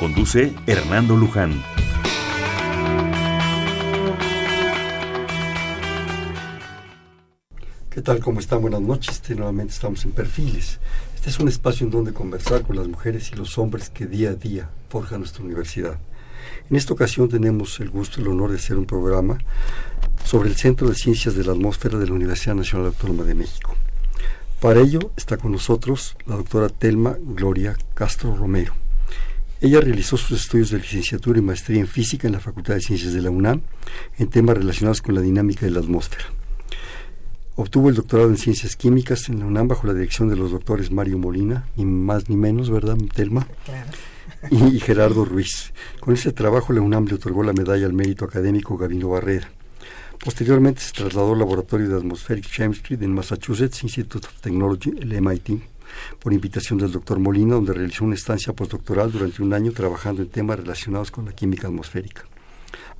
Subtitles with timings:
[0.00, 1.62] Conduce Hernando Luján.
[7.90, 8.20] ¿Qué tal?
[8.20, 8.62] ¿Cómo están?
[8.62, 9.16] Buenas noches.
[9.16, 10.80] Este, nuevamente estamos en Perfiles.
[11.14, 14.30] Este es un espacio en donde conversar con las mujeres y los hombres que día
[14.30, 15.98] a día forjan nuestra universidad.
[16.70, 19.36] En esta ocasión tenemos el gusto y el honor de hacer un programa
[20.24, 23.74] sobre el Centro de Ciencias de la Atmósfera de la Universidad Nacional Autónoma de México.
[24.62, 28.72] Para ello está con nosotros la doctora Telma Gloria Castro Romero.
[29.62, 33.12] Ella realizó sus estudios de licenciatura y maestría en física en la Facultad de Ciencias
[33.12, 33.60] de la UNAM
[34.18, 36.24] en temas relacionados con la dinámica de la atmósfera.
[37.56, 40.90] Obtuvo el doctorado en Ciencias Químicas en la UNAM bajo la dirección de los doctores
[40.90, 43.46] Mario Molina, ni más ni menos, ¿verdad, Telma?
[43.66, 43.90] Claro.
[44.50, 45.74] Y, Gerardo Ruiz.
[46.00, 49.50] Con ese trabajo la UNAM le otorgó la medalla al mérito académico Gabino Barrera.
[50.18, 55.60] Posteriormente se trasladó al Laboratorio de Atmospheric Chemistry del Massachusetts Institute of Technology, el MIT,
[56.18, 60.28] por invitación del doctor Molina, donde realizó una estancia postdoctoral durante un año trabajando en
[60.28, 62.24] temas relacionados con la química atmosférica.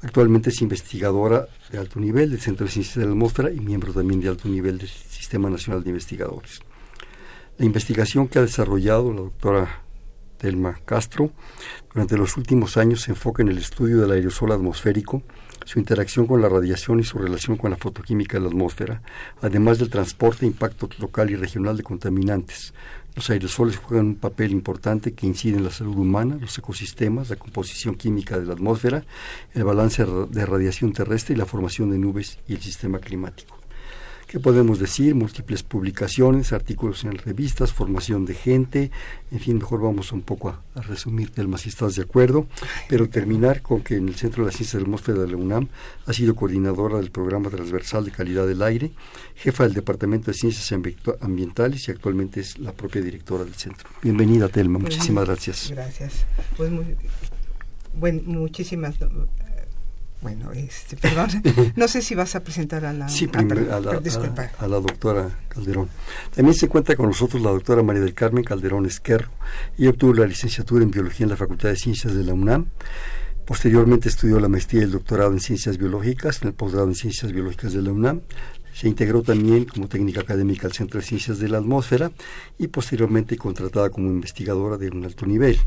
[0.02, 3.92] Actualmente es investigadora de alto nivel del Centro de Ciencias de la Atmósfera y miembro
[3.92, 6.60] también de alto nivel del Sistema Nacional de Investigadores.
[7.58, 9.82] La investigación que ha desarrollado la doctora
[10.38, 11.30] Telma Castro
[11.92, 15.22] durante los últimos años se enfoca en el estudio del aerosol atmosférico,
[15.64, 19.02] su interacción con la radiación y su relación con la fotoquímica de la atmósfera,
[19.40, 22.72] además del transporte e impacto local y regional de contaminantes.
[23.14, 27.36] Los aerosoles juegan un papel importante que incide en la salud humana, los ecosistemas, la
[27.36, 29.04] composición química de la atmósfera,
[29.52, 33.59] el balance de radiación terrestre y la formación de nubes y el sistema climático.
[34.30, 35.16] ¿Qué podemos decir?
[35.16, 38.92] Múltiples publicaciones, artículos en revistas, formación de gente,
[39.32, 42.46] en fin, mejor vamos un poco a, resumir, Telma, si estás de acuerdo,
[42.88, 45.36] pero terminar con que en el Centro de la Ciencia de la Atmósfera de la
[45.36, 45.66] UNAM
[46.06, 48.92] ha sido coordinadora del Programa Transversal de Calidad del Aire,
[49.34, 50.72] jefa del Departamento de Ciencias
[51.20, 53.90] Ambientales y actualmente es la propia directora del centro.
[54.00, 55.72] Bienvenida, Telma, muchísimas gracias.
[55.72, 56.24] Gracias.
[56.56, 56.86] Pues muy,
[57.94, 58.94] bueno, muchísimas
[60.22, 61.28] bueno, este, perdón,
[61.76, 64.00] no sé si vas a presentar a la, Sí, ah, primero a, la, a-
[64.58, 65.88] a la doctora Calderón.
[66.34, 69.30] También se encuentra con nosotros la doctora María del Carmen Calderón Esquerro.
[69.78, 72.66] Ella obtuvo la licenciatura en Biología en la Facultad de Ciencias de la UNAM.
[73.46, 77.32] Posteriormente estudió la maestría y el doctorado en Ciencias Biológicas, en el posgrado en Ciencias
[77.32, 78.20] Biológicas de la UNAM.
[78.72, 82.12] Se integró también como técnica académica al Centro de Ciencias de la Atmósfera
[82.58, 85.58] y posteriormente contratada como investigadora de un alto nivel.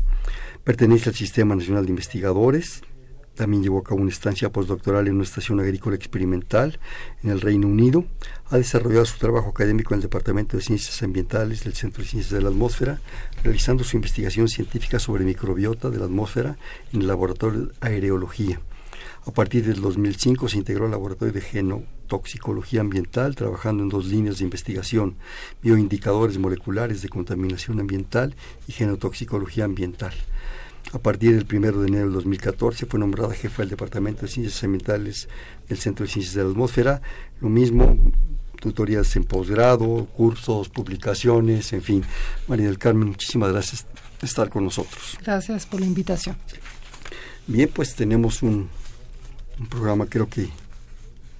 [0.64, 2.80] Pertenece al Sistema Nacional de Investigadores,
[3.34, 6.78] también llevó a cabo una estancia postdoctoral en una estación agrícola experimental
[7.22, 8.04] en el Reino Unido.
[8.50, 12.32] Ha desarrollado su trabajo académico en el Departamento de Ciencias Ambientales del Centro de Ciencias
[12.32, 13.00] de la Atmósfera,
[13.42, 16.56] realizando su investigación científica sobre microbiota de la atmósfera
[16.92, 18.60] en el Laboratorio de Aereología.
[19.26, 24.38] A partir del 2005 se integró al Laboratorio de Genotoxicología Ambiental, trabajando en dos líneas
[24.38, 25.16] de investigación,
[25.62, 28.36] bioindicadores moleculares de contaminación ambiental
[28.68, 30.12] y genotoxicología ambiental.
[30.94, 34.62] A partir del 1 de enero del 2014 fue nombrada jefa del Departamento de Ciencias
[34.62, 35.28] Ambientales
[35.68, 37.02] del Centro de Ciencias de la Atmósfera.
[37.40, 37.98] Lo mismo,
[38.60, 42.04] tutorías en posgrado, cursos, publicaciones, en fin.
[42.46, 45.18] María del Carmen, muchísimas gracias por estar con nosotros.
[45.24, 46.36] Gracias por la invitación.
[47.48, 48.68] Bien, pues tenemos un,
[49.58, 50.48] un programa creo que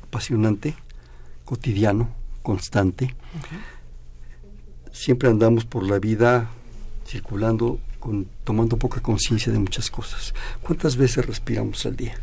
[0.02, 0.74] apasionante,
[1.44, 3.14] cotidiano, constante.
[4.90, 6.50] Siempre andamos por la vida
[7.06, 10.34] circulando, con, tomando poca conciencia de muchas cosas.
[10.62, 12.14] ¿Cuántas veces respiramos al día?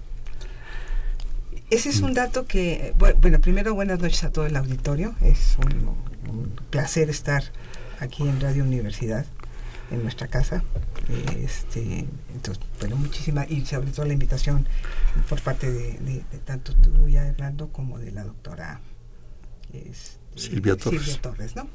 [1.71, 5.15] Ese es un dato que, bu- bueno, primero buenas noches a todo el auditorio.
[5.21, 5.87] Es un,
[6.29, 7.43] un placer estar
[7.99, 9.25] aquí en Radio Universidad,
[9.89, 10.63] en nuestra casa.
[11.37, 14.67] Este, entonces, bueno, muchísimas, y sobre todo la invitación
[15.29, 18.81] por parte de, de- de tanto tuya, Hernando, como de la doctora
[19.73, 21.01] este, Silvia Torres.
[21.03, 21.67] Silvia Torres, ¿no?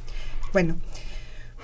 [0.53, 0.76] Bueno,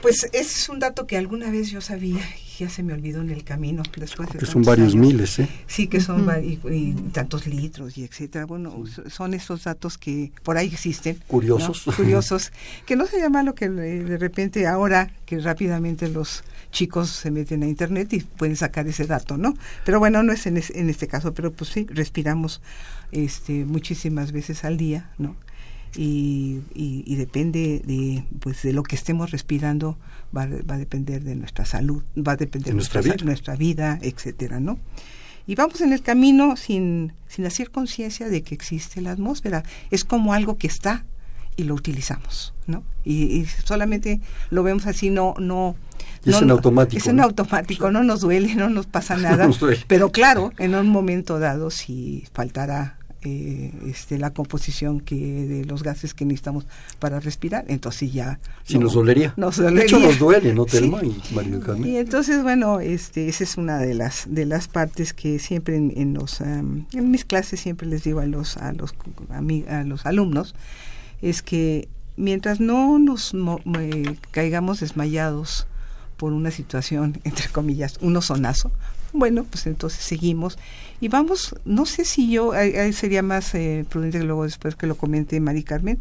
[0.03, 3.23] pues ese es un dato que alguna vez yo sabía y ya se me olvidó
[3.23, 3.83] en el camino.
[3.97, 5.07] Después de Que son varios años.
[5.07, 5.49] miles, ¿eh?
[5.67, 8.45] Sí, que son va- y, y tantos litros y etcétera.
[8.45, 11.17] Bueno, so- son esos datos que por ahí existen.
[11.19, 11.27] ¿no?
[11.29, 11.85] Curiosos.
[11.97, 12.53] Curiosos.
[12.85, 17.31] Que no se llama lo que eh, de repente ahora que rápidamente los chicos se
[17.31, 19.55] meten a internet y pueden sacar ese dato, ¿no?
[19.85, 22.61] Pero bueno, no es en, es- en este caso, pero pues sí, respiramos
[23.13, 25.37] este muchísimas veces al día, ¿no?
[25.97, 29.99] Y, y, depende de pues de lo que estemos respirando
[30.37, 33.17] va, va a depender de nuestra salud va a depender de nuestra, vida.
[33.23, 34.79] nuestra vida etcétera no
[35.47, 39.65] y vamos en el camino sin, sin hacer conciencia de que existe la atmósfera.
[39.91, 41.05] Es como algo que está
[41.56, 42.85] y lo utilizamos, ¿no?
[43.05, 45.77] Y, solamente lo vemos así, no, no.
[46.25, 46.99] es en automático.
[46.99, 49.50] Es en automático, no nos duele, no nos pasa nada.
[49.87, 55.83] pero claro, en un momento dado, si faltará eh, este, la composición que de los
[55.83, 56.67] gases que necesitamos
[56.99, 58.41] para respirar, entonces ya...
[58.65, 59.35] Si nos dolería.
[59.37, 61.89] Nos De hecho nos duele, ¿no, Telma y Mario Carmen?
[61.89, 66.15] Y entonces, bueno, este, esa es una de las de las partes que siempre en,
[66.15, 68.95] los en mis clases siempre les digo a los a los
[69.31, 70.55] a, los alumnos
[71.21, 73.33] es que mientras no nos
[74.31, 75.67] caigamos desmayados
[76.17, 78.71] por una situación, entre comillas, un ozonazo,
[79.12, 80.59] bueno, pues entonces seguimos
[81.00, 84.87] y vamos, no sé si yo, ahí sería más eh, prudente que luego después que
[84.87, 85.99] lo comente Mari Carmen,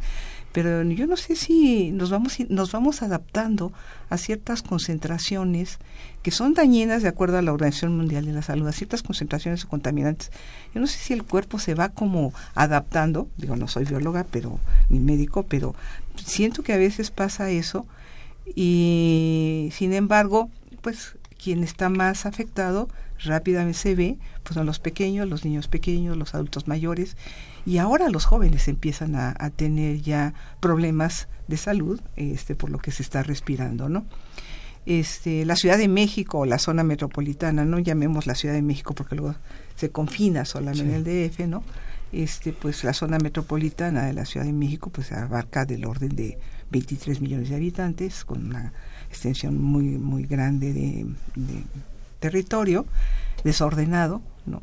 [0.51, 3.71] pero yo no sé si nos vamos, nos vamos adaptando
[4.09, 5.79] a ciertas concentraciones
[6.23, 9.63] que son dañinas de acuerdo a la Organización Mundial de la Salud, a ciertas concentraciones
[9.63, 10.29] de contaminantes.
[10.75, 14.59] Yo no sé si el cuerpo se va como adaptando, digo, no soy bióloga, pero
[14.89, 15.73] ni médico, pero
[16.23, 17.87] siento que a veces pasa eso
[18.53, 20.49] y sin embargo,
[20.81, 22.88] pues quien está más afectado
[23.23, 27.17] rápidamente se ve, pues son los pequeños, los niños pequeños, los adultos mayores,
[27.65, 32.91] y ahora los jóvenes empiezan a, tener ya problemas de salud, este, por lo que
[32.91, 34.05] se está respirando, ¿no?
[34.88, 38.95] Este, la Ciudad de México o la zona metropolitana, no llamemos la Ciudad de México
[38.95, 39.35] porque luego
[39.75, 41.63] se confina solamente en el DF, ¿no?
[42.11, 46.39] Este, pues la zona metropolitana de la Ciudad de México pues abarca del orden de
[46.71, 48.73] 23 millones de habitantes con una
[49.11, 51.05] extensión muy muy grande de,
[52.19, 52.85] territorio
[53.43, 54.61] desordenado no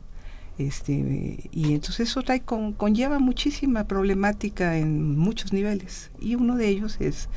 [0.59, 6.11] este y entonces eso trae conlleva muchísima problemática en muchos niveles.
[6.21, 7.29] Y uno de ellos es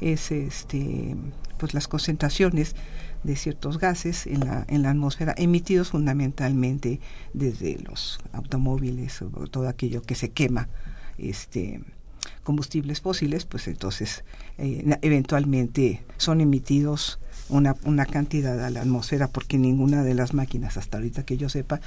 [0.00, 1.14] es este
[1.58, 2.74] pues las concentraciones
[3.22, 7.00] de ciertos gases en la, en la atmósfera emitidos fundamentalmente
[7.34, 10.70] desde los automóviles o todo aquello que se quema
[11.18, 11.82] este
[12.42, 14.24] combustibles fósiles, pues entonces
[14.58, 17.18] eh, eventualmente son emitidos
[17.48, 21.48] una, una cantidad a la atmósfera porque ninguna de las máquinas, hasta ahorita que yo
[21.48, 21.80] sepa,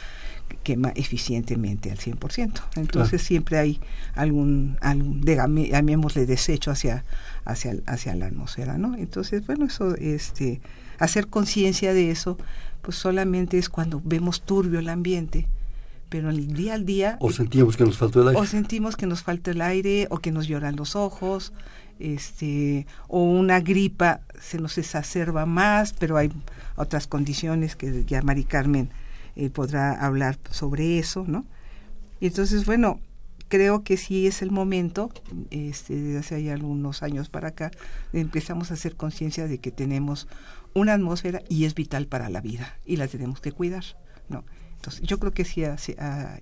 [0.64, 2.62] quema eficientemente al 100%.
[2.76, 3.80] Entonces siempre hay
[4.14, 7.06] algún, algún llamémosle desecho hacia,
[7.46, 8.96] hacia, hacia la atmósfera, ¿no?
[8.96, 10.62] Entonces, bueno, eso, este,
[11.00, 12.38] hacer conciencia de eso,
[12.82, 15.48] pues solamente es cuando vemos turbio el ambiente,
[16.14, 17.18] pero el día al día...
[17.20, 18.40] O sentimos que nos falta el aire.
[18.40, 21.54] O sentimos que nos falta el aire, o que nos lloran los ojos,
[21.98, 26.32] este, o una gripa se nos exacerba más, pero hay
[26.76, 28.92] otras condiciones que ya Mari Carmen
[29.36, 31.46] eh, podrá hablar sobre eso, ¿no?
[32.20, 33.00] Y entonces, bueno,
[33.48, 35.10] creo que sí es el momento,
[35.50, 37.72] este, desde hace ya algunos años para acá,
[38.14, 40.28] empezamos a hacer conciencia de que tenemos
[40.76, 43.84] una atmósfera y es vital para la vida y la tenemos que cuidar,
[44.30, 44.44] ¿no?
[45.02, 45.78] Yo creo que sí, ya,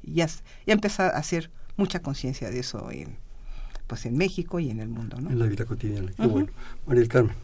[0.04, 0.28] ya
[0.68, 3.18] empezó a hacer mucha conciencia de eso en,
[3.88, 5.20] pues en México y en el mundo.
[5.20, 5.30] ¿no?
[5.30, 6.12] En la vida cotidiana.
[6.18, 6.50] bueno.
[6.86, 7.36] María del Carmen.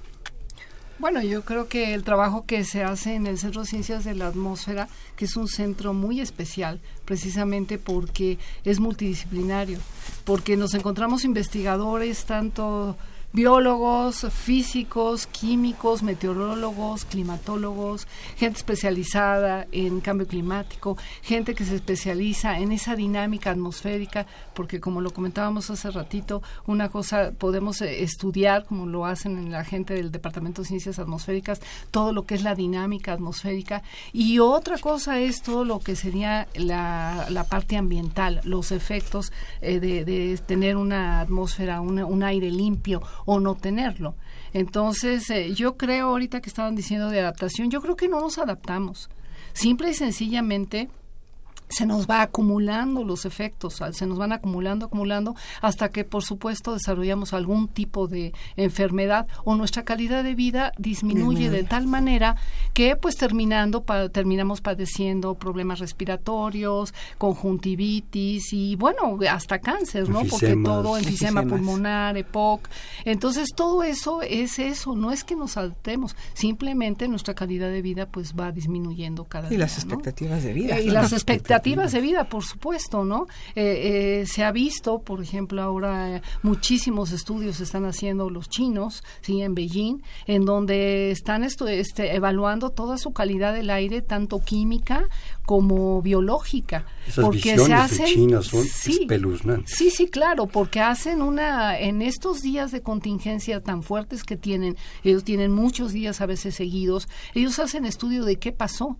[0.99, 4.15] Bueno, yo creo que el trabajo que se hace en el Centro de Ciencias de
[4.15, 9.77] la Atmósfera, que es un centro muy especial, precisamente porque es multidisciplinario,
[10.25, 12.97] porque nos encontramos investigadores tanto
[13.33, 18.07] biólogos, físicos, químicos, meteorólogos, climatólogos,
[18.37, 25.01] gente especializada en cambio climático, gente que se especializa en esa dinámica atmosférica, porque como
[25.01, 29.93] lo comentábamos hace ratito, una cosa podemos eh, estudiar, como lo hacen en la gente
[29.93, 31.59] del Departamento de Ciencias Atmosféricas,
[31.91, 36.47] todo lo que es la dinámica atmosférica, y otra cosa es todo lo que sería
[36.55, 39.31] la, parte ambiental, los efectos
[39.61, 44.15] eh, de, tener una atmósfera, un aire limpio, o no tenerlo.
[44.53, 48.37] Entonces, eh, yo creo ahorita que estaban diciendo de adaptación, yo creo que no nos
[48.37, 49.09] adaptamos.
[49.51, 50.89] Simple y sencillamente
[51.69, 56.73] se nos va acumulando los efectos, se nos van acumulando, acumulando, hasta que, por supuesto,
[56.73, 62.37] desarrollamos algún tipo de enfermedad o nuestra calidad de vida disminuye de tal manera
[62.73, 70.23] que, pues, terminando, terminamos padeciendo problemas respiratorios, conjuntivitis y, bueno, hasta cáncer, ¿no?
[70.23, 72.67] Porque todo, enfisema pulmonar, EPOC.
[73.05, 78.05] Entonces, todo eso es eso, no es que nos saltemos, simplemente nuestra calidad de vida,
[78.05, 79.57] pues, va disminuyendo cada día.
[79.57, 80.79] Y las expectativas de vida.
[80.79, 83.27] Y las expectativas expectativas de vida, por supuesto, ¿no?
[83.55, 89.41] Eh, eh, se ha visto, por ejemplo, ahora muchísimos estudios están haciendo los chinos, sí,
[89.41, 95.09] en Beijing, en donde están este, evaluando toda su calidad del aire, tanto química
[95.45, 96.85] como biológica.
[97.07, 99.75] Esas porque se hacen, de China son sí, espeluznantes.
[99.75, 104.75] Sí, sí, claro, porque hacen una, en estos días de contingencia tan fuertes que tienen,
[105.03, 108.97] ellos tienen muchos días a veces seguidos, ellos hacen estudio de qué pasó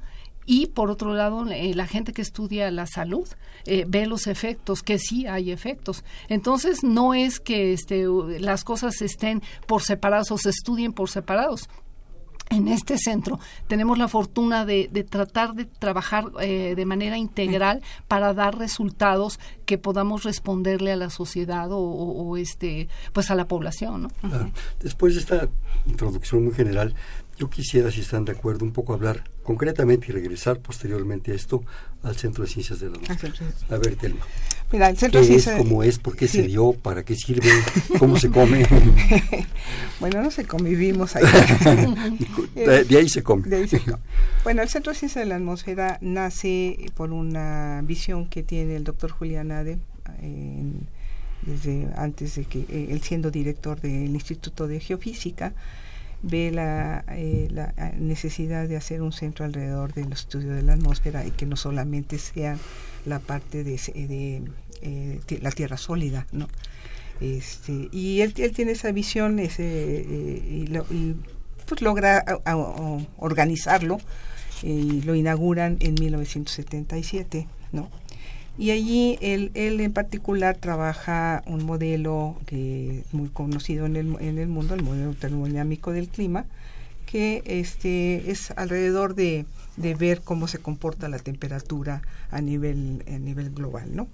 [0.48, 3.27] y por otro lado eh, la gente que estudia la salud
[3.66, 6.04] eh, ve los efectos que sí hay efectos.
[6.30, 8.06] Entonces no es que este,
[8.39, 11.70] las cosas estén por separados o se estudien por separados.
[12.50, 17.82] En este centro tenemos la fortuna de, de tratar de trabajar eh, de manera integral
[18.08, 24.08] para dar resultados que podamos responderle a la sociedad o, este pues a la población.
[24.80, 25.50] Después de esta
[25.86, 26.96] introducción muy general,
[27.38, 31.63] yo quisiera, si están de acuerdo, un poco hablar concretamente y regresar posteriormente a esto
[32.04, 33.34] al Centro de Ciencias de la Atmósfera.
[33.70, 34.25] A ver, Telma.
[34.74, 35.66] Mira, el Centro ¿Qué de es, Ciencias...
[35.66, 36.42] cómo es, por qué Sí.
[36.42, 37.50] se dio, para qué sirve,
[37.98, 38.68] cómo se come?
[40.01, 41.24] bueno, no sé, convivimos ahí.
[42.56, 43.48] de, de ahí se come.
[43.48, 43.98] De ahí se come.
[44.44, 48.84] Bueno, el Centro de Ciencias de la Atmósfera nace por una visión que tiene el
[48.84, 49.77] doctor Julián Ade,
[50.22, 50.88] en-
[51.42, 55.54] desde antes de que eh, él siendo director del Instituto de Geofísica,
[56.24, 60.74] ve la, eh, la eh, necesidad de hacer un centro alrededor del estudio de la
[60.74, 62.57] atmósfera y que no solamente sea
[63.05, 64.41] la parte de, de,
[64.81, 66.47] eh, la tierra sólida, ¿no?
[67.21, 71.15] Este, y él, él tiene esa visión ese, eh, y, lo- y,
[71.65, 72.55] pues logra a-
[73.17, 73.97] organizarlo
[74.63, 77.89] y lo inauguran en 1977, ¿no?
[78.57, 84.15] Y allí él, él en particular trabaja un modelo que es muy conocido en el,
[84.19, 86.45] en el mundo, el modelo termodinámico del clima,
[87.05, 89.45] que este es alrededor de,
[89.77, 94.07] de ver cómo se comporta la temperatura a nivel, a nivel global, ¿no?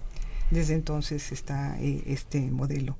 [0.52, 2.98] Desde entonces está eh, este modelo.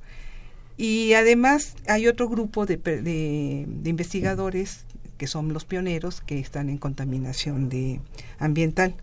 [0.78, 4.86] Y además hay otro grupo de, de, de investigadores
[5.18, 8.00] que son los pioneros que están en contaminación de
[8.40, 8.96] ambiental.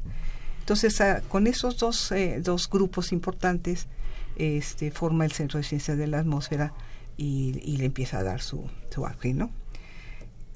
[0.70, 3.88] Entonces, con esos dos, eh, dos grupos importantes,
[4.36, 6.72] este, forma el Centro de Ciencias de la Atmósfera
[7.16, 9.50] y, le empieza a dar su, su auge, ¿no?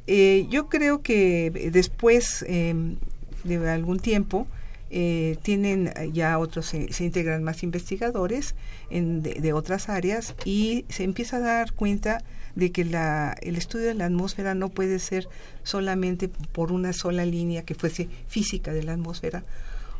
[0.06, 2.96] Eh, yo creo que después eh,
[3.42, 4.46] de algún tiempo
[4.90, 8.54] eh, tienen ya otros, se, integran más investigadores
[8.90, 12.22] de, otras áreas y se empieza a dar cuenta
[12.54, 15.28] de que el estudio de la atmósfera no puede ser
[15.64, 19.42] solamente por una sola línea que fuese física de la atmósfera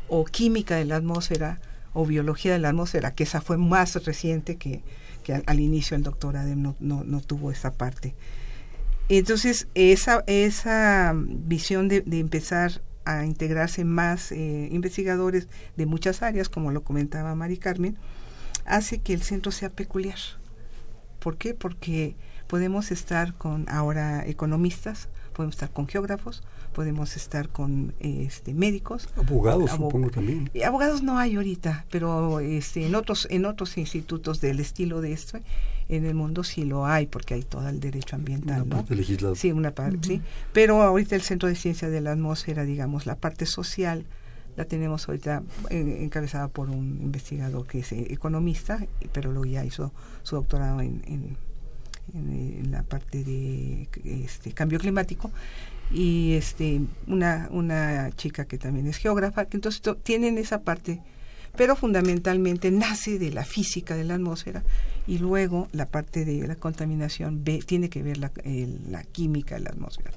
[0.07, 1.59] o química de la atmósfera
[1.93, 4.83] o biología de la atmósfera, que esa fue más reciente que,
[5.23, 8.15] que al, inicio el doctor Adem no, no, no tuvo esa parte.
[9.07, 16.49] Entonces, esa, esa visión de, de empezar a integrarse más eh, investigadores de muchas áreas,
[16.49, 17.97] como lo comentaba Mari Carmen,
[18.65, 20.17] hace que el centro sea peculiar.
[21.19, 21.53] ¿Por qué?
[21.53, 22.15] Porque
[22.47, 26.43] podemos estar con ahora economistas, podemos estar con geógrafos,
[26.75, 29.07] podemos estar con este, médicos.
[29.15, 30.49] Abogados, abo- supongo también.
[30.53, 35.13] y abogados no hay ahorita, pero este, en otros en otros institutos del estilo de
[35.13, 35.39] esto,
[35.87, 38.75] en el mundo sí lo hay, porque hay todo el derecho ambiental, Una ¿no?
[38.81, 39.35] parte legislada.
[39.35, 40.21] Sí, una parte, sí.
[40.51, 44.03] Pero ahorita el Centro de Ciencia de la Atmósfera, digamos, la parte social,
[44.57, 49.63] la tenemos ahorita eh, encabezada por un investigador que es eh, economista, pero luego ya
[49.63, 49.91] hizo
[50.23, 51.37] su doctorado en, en,
[52.13, 55.29] en, en la parte de este, cambio climático
[55.91, 61.01] y este una una chica que también es geógrafa que entonces to- tienen esa parte
[61.55, 64.63] pero fundamentalmente nace de la física de la atmósfera
[65.07, 68.31] y luego la parte de la contaminación ve, tiene que ver la,
[68.89, 70.11] la química de la atmósfera.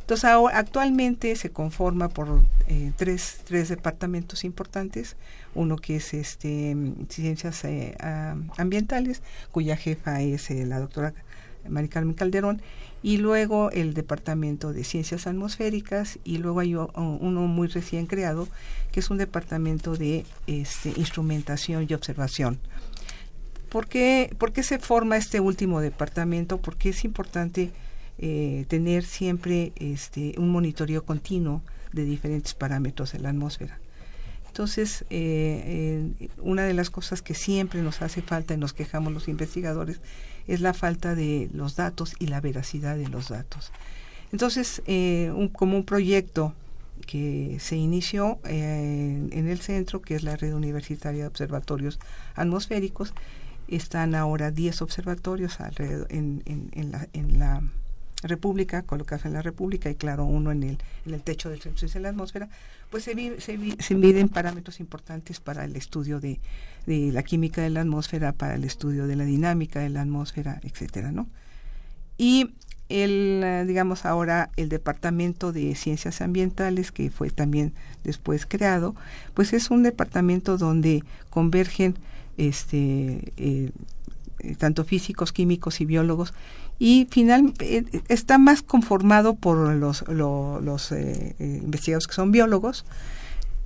[0.00, 5.16] Entonces ahora, actualmente se conforma por eh, tres, tres departamentos importantes,
[5.54, 6.76] uno que es este
[7.08, 7.96] ciencias eh,
[8.58, 11.14] ambientales, cuya jefa es eh, la doctora
[11.68, 12.60] Mari Carmen Calderón,
[13.02, 18.48] y luego el departamento de ciencias atmosféricas, y luego hay uno muy recién creado,
[18.92, 22.58] que es un departamento de este, instrumentación y observación.
[23.68, 26.58] ¿Por qué, por qué se forma este último departamento?
[26.58, 27.70] Porque es importante
[28.18, 31.62] eh, tener siempre este, un monitoreo continuo
[31.92, 33.78] de diferentes parámetros de la atmósfera.
[34.62, 39.12] Entonces, eh, eh, una de las cosas que siempre nos hace falta y nos quejamos
[39.12, 40.00] los investigadores
[40.48, 43.70] es la falta de los datos y la veracidad de los datos.
[44.32, 46.54] Entonces, eh, un- como un proyecto
[47.06, 52.00] que se inició eh, en el centro, que es la Red Universitaria de Observatorios
[52.34, 53.14] Atmosféricos,
[53.68, 56.42] están ahora 10 observatorios alrededor en,
[56.90, 57.62] la, en, la,
[58.22, 61.88] República, colocados en la República y claro, uno en el, en el techo del Centro
[61.88, 62.48] de la Atmósfera,
[62.90, 66.40] pues se, se, miden parámetros importantes para el estudio de,
[66.86, 70.60] de, la química de la atmósfera, para el estudio de la dinámica de la atmósfera,
[70.64, 71.28] etcétera, ¿no?
[72.16, 72.54] Y
[72.88, 78.94] el, digamos ahora, el Departamento de Ciencias Ambientales, que fue también después creado,
[79.34, 81.96] pues es un departamento donde convergen
[82.38, 83.70] este, eh,
[84.56, 86.32] tanto físicos, químicos y biólogos,
[86.78, 92.84] y finalmente eh, está más conformado por los, los eh, investigadores que son biólogos,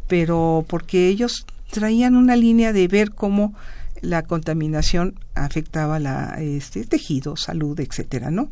[0.09, 3.55] pero porque ellos traían una línea de ver cómo
[4.01, 8.51] la contaminación afectaba la este tejido, salud, etcétera, ¿no?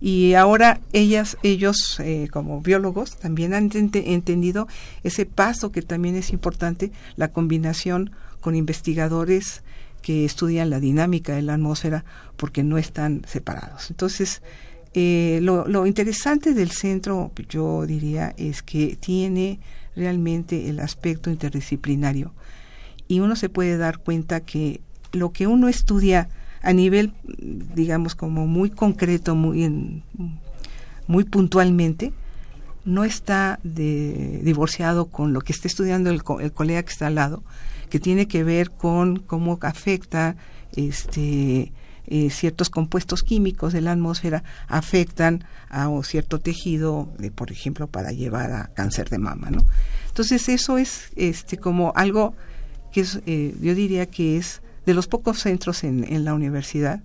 [0.00, 4.66] y ahora ellas, ellos eh, como biólogos también han entendido
[5.02, 9.62] ese paso que también es importante, la combinación con investigadores
[10.02, 12.04] que estudian la dinámica de la atmósfera
[12.36, 13.90] porque no están separados.
[13.90, 14.42] Entonces,
[14.94, 19.60] eh, lo, lo interesante del centro, yo diría, es que tiene
[19.94, 22.32] realmente el aspecto interdisciplinario
[23.08, 24.80] y uno se puede dar cuenta que
[25.12, 26.28] lo que uno estudia
[26.62, 27.12] a nivel,
[27.74, 30.02] digamos, como muy concreto, muy,
[31.06, 32.12] muy puntualmente,
[32.84, 37.16] no está de, divorciado con lo que está estudiando el, el, colega que está al
[37.16, 37.42] lado,
[37.90, 40.36] que tiene que ver con cómo afecta
[40.74, 41.72] este,
[42.06, 47.86] eh, ciertos compuestos químicos de la atmósfera afectan a un cierto tejido, de, por ejemplo,
[47.86, 49.64] para llevar a cáncer de mama, ¿no?
[50.08, 52.34] Entonces eso es este como algo
[52.92, 57.00] que es, eh, yo diría que es de los pocos centros en, en la universidad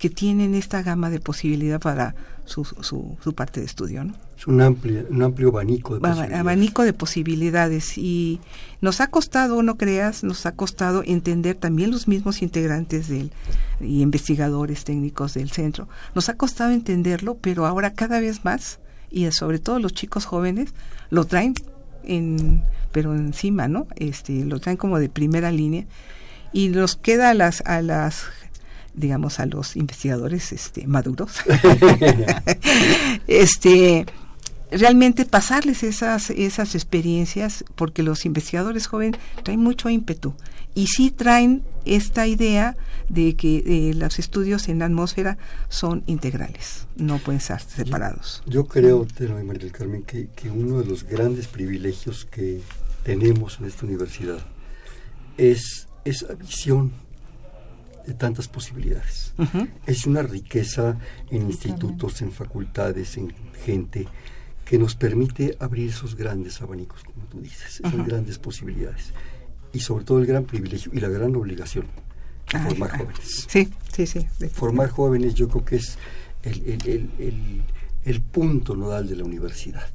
[0.00, 2.14] que tienen esta gama de posibilidad para
[2.46, 4.02] su, su, su parte de estudio.
[4.02, 4.14] ¿no?
[4.36, 6.40] Es un amplio, un amplio abanico de posibilidades.
[6.40, 7.98] Abanico de posibilidades.
[7.98, 8.40] Y
[8.80, 13.30] nos ha costado, no creas, nos ha costado entender también los mismos integrantes del,
[13.78, 15.86] y investigadores técnicos del centro.
[16.14, 18.80] Nos ha costado entenderlo, pero ahora cada vez más,
[19.10, 20.72] y sobre todo los chicos jóvenes,
[21.10, 21.52] lo traen
[22.04, 23.86] en pero encima, ¿no?
[23.96, 25.84] Este, lo traen como de primera línea
[26.54, 28.24] y nos queda a las a las
[28.94, 31.32] digamos a los investigadores este maduros
[33.26, 34.06] este
[34.70, 40.34] realmente pasarles esas esas experiencias porque los investigadores jóvenes traen mucho ímpetu
[40.74, 42.76] y sí traen esta idea
[43.08, 45.36] de que eh, los estudios en la atmósfera
[45.68, 48.42] son integrales, no pueden ser separados.
[48.46, 49.06] Yo, yo creo,
[49.44, 52.60] María del Carmen, que, que uno de los grandes privilegios que
[53.02, 54.38] tenemos en esta universidad
[55.36, 56.92] es esa visión
[58.06, 59.34] de tantas posibilidades.
[59.86, 60.98] Es una riqueza
[61.30, 63.32] en institutos, en facultades, en
[63.64, 64.06] gente
[64.64, 69.12] que nos permite abrir esos grandes abanicos, como tú dices, esas grandes posibilidades.
[69.72, 71.86] Y sobre todo el gran privilegio y la gran obligación
[72.52, 73.46] de formar jóvenes.
[73.48, 74.26] Sí, sí, sí.
[74.52, 75.96] Formar jóvenes yo creo que es
[76.42, 77.62] el, el, el,
[78.04, 79.88] el punto nodal de la universidad.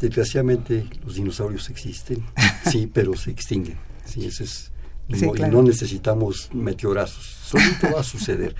[0.00, 2.24] Desgraciadamente los dinosaurios existen,
[2.70, 3.78] sí, pero se extinguen.
[4.04, 4.71] Sí, ese es
[5.08, 8.54] no, necesitamos meteorazos, solito va a suceder.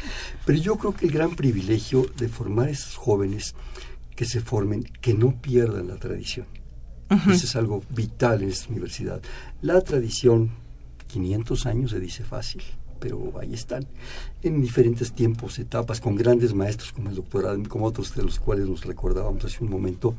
[0.44, 3.54] Pero yo creo que el gran privilegio de formar esos jóvenes
[4.16, 6.46] que se formen, que no pierdan la tradición.
[7.28, 9.20] Eso es algo vital en esta universidad.
[9.60, 10.50] La tradición,
[11.08, 12.62] 500 años se dice fácil,
[12.98, 13.86] pero ahí están,
[14.42, 18.38] en diferentes tiempos, etapas, con grandes maestros como el doctor Adam, como otros de los
[18.38, 20.14] cuales nos recordábamos hace un momento.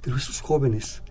[0.00, 1.02] Pero esos jóvenes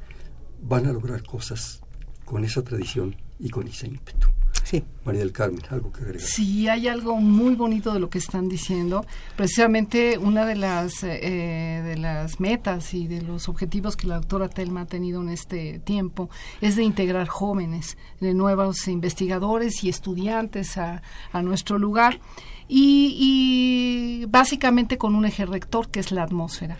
[0.62, 1.80] van a lograr cosas
[2.26, 4.28] con esa tradición y con ese ímpetu.
[4.64, 4.84] Sí.
[5.04, 6.22] María del Carmen, algo que agregar.
[6.22, 9.06] Sí, hay algo muy bonito de lo que están diciendo.
[9.36, 14.48] Precisamente una de las, eh, de las metas y de los objetivos que la doctora
[14.48, 16.30] Telma ha tenido en este tiempo
[16.62, 21.02] es de integrar jóvenes, de nuevos investigadores y estudiantes a,
[21.34, 22.22] a nuestro lugar
[22.70, 26.78] y, y básicamente con un eje rector que es la atmósfera.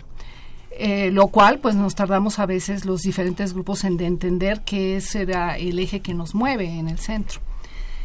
[0.76, 5.00] Eh, lo cual pues nos tardamos a veces los diferentes grupos en de entender que
[5.00, 7.40] será el eje que nos mueve en el centro.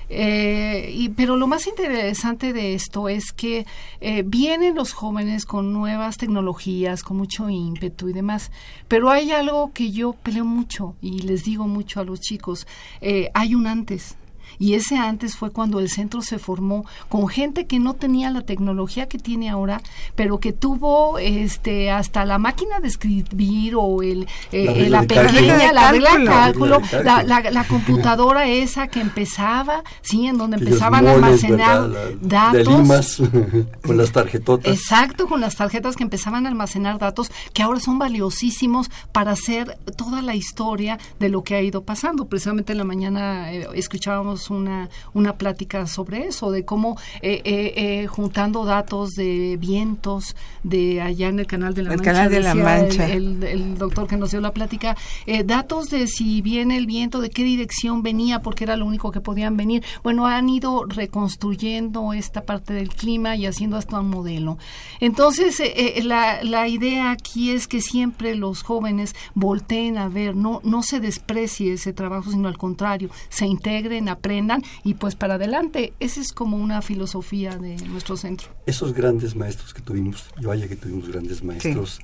[0.09, 3.65] Eh, y, pero lo más interesante de esto es que
[4.01, 8.51] eh, vienen los jóvenes con nuevas tecnologías, con mucho ímpetu y demás,
[8.87, 12.65] pero hay algo que yo peleo mucho y les digo mucho a los chicos,
[13.01, 14.17] eh, hay un antes,
[14.59, 18.41] y ese antes fue cuando el centro se formó con gente que no tenía la
[18.41, 19.81] tecnología que tiene ahora,
[20.15, 25.91] pero que tuvo este hasta la máquina de escribir o el, eh, la, pequeña, la
[25.91, 31.89] regla de cálculo, la, la, computadora esa que empezaba, sí, en donde empezaban a almacenar
[32.21, 33.21] datos.
[33.85, 34.73] con las tarjetotas.
[34.73, 39.77] Exacto, con las tarjetas que empezaban a almacenar datos que ahora son valiosísimos para hacer
[39.95, 42.25] toda la historia de lo que ha ido pasando.
[42.25, 47.41] Precisamente en la mañana eh, escuchábamos tuvimos una, una plática sobre eso, de cómo eh,
[47.43, 52.29] eh, eh, juntando datos de vientos de allá en el Canal de la el Canal
[52.29, 53.07] de la Mancha.
[53.07, 54.97] El, el, doctor que nos dio la plática,
[55.45, 59.21] datos de si viene el viento, de qué dirección venía, porque era lo único que
[59.21, 59.83] podían venir.
[60.03, 64.57] Bueno, han ido reconstruyendo esta parte del clima y haciendo hasta un modelo.
[64.99, 65.61] Entonces,
[66.03, 70.99] la, la idea aquí es que siempre los jóvenes volteen a ver, no, no se
[70.99, 74.38] desprecie ese trabajo, sino al contrario, se integren, aprendan
[74.83, 75.93] y pues para adelante.
[75.99, 78.49] Esa es como una filosofía de nuestro centro.
[78.65, 81.99] Esos grandes maestros que tuvimos, yo vaya que tuvimos grandes maestros,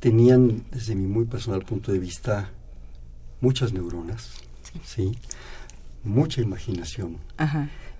[0.00, 2.50] tenían desde mi muy personal punto de vista
[3.40, 4.30] muchas neuronas,
[4.84, 5.12] sí,
[6.04, 7.18] mucha imaginación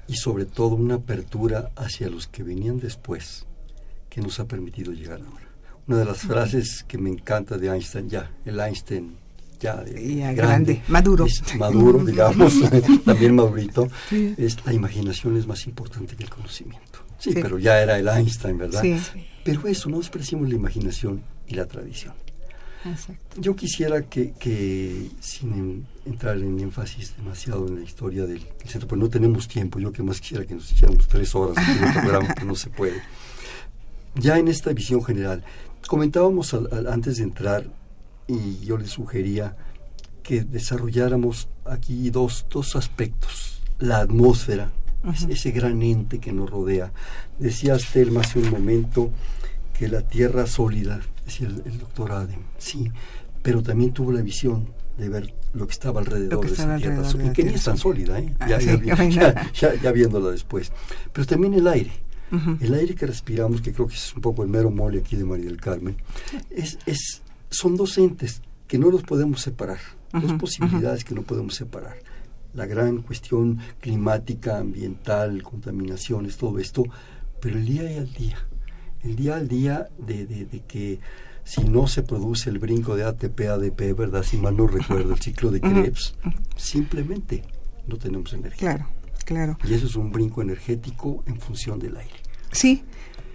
[0.07, 3.47] y sobre todo una apertura hacia los que venían después
[4.09, 5.47] que nos ha permitido llegar ahora.
[5.87, 9.17] Una de las frases que me encanta de Einstein, ya, el Einstein
[9.61, 9.83] ya,
[10.33, 11.27] grande, maduro.
[11.59, 12.55] maduro, digamos,
[13.05, 17.01] también madurito, es la imaginación es más importante que el conocimiento.
[17.19, 18.81] Sí, pero ya era el Einstein, ¿verdad?
[18.81, 18.97] Sí.
[19.45, 22.15] Pero eso, no despreciamos la imaginación y la tradición.
[22.85, 23.41] Exacto.
[23.41, 29.01] Yo quisiera que, que, sin entrar en énfasis demasiado en la historia del, centro, pues
[29.01, 32.29] no tenemos tiempo, yo que más quisiera que nos echáramos tres horas en el programa,
[32.35, 33.03] pero no se puede.
[34.15, 35.43] Ya en esta visión general,
[35.87, 37.67] comentábamos antes de entrar
[38.29, 39.57] y yo le sugería
[40.23, 43.63] que desarrolláramos aquí dos, dos aspectos.
[43.79, 44.71] La atmósfera,
[45.29, 46.93] ese gran ente que nos rodea.
[47.39, 49.11] Decía Stelma hace un momento
[49.79, 52.91] que la tierra sólida, decía el, doctor Adem, sí,
[53.43, 57.33] pero también tuvo la visión de ver lo que estaba alrededor de esa tierra, sólida,
[57.33, 58.35] que ni es tan sólida, ¿eh?
[58.41, 58.49] Ah,
[59.55, 60.73] ya, viéndola después.
[61.13, 61.93] Pero también el aire.
[62.61, 65.25] El aire que respiramos, que creo que es un poco el mero mole aquí de
[65.25, 65.97] María del Carmen,
[66.51, 69.79] es, es son dos entes que no los podemos separar,
[70.13, 71.97] dos posibilidades que no podemos separar.
[72.55, 76.85] La gran cuestión climática, ambiental, contaminaciones, todo esto,
[77.41, 78.39] pero el día y al día,
[79.03, 80.99] el día al día de, de, que
[81.45, 84.23] si no se produce el brinco de ATP, ADP, ¿verdad?
[84.23, 86.15] Si mal no recuerdo, el ciclo de Krebs,
[86.57, 87.43] simplemente
[87.87, 88.59] no tenemos energía.
[88.59, 88.87] Claro,
[89.25, 89.59] claro.
[89.65, 92.17] Y eso es un brinco energético en función del aire.
[92.53, 92.83] Sí,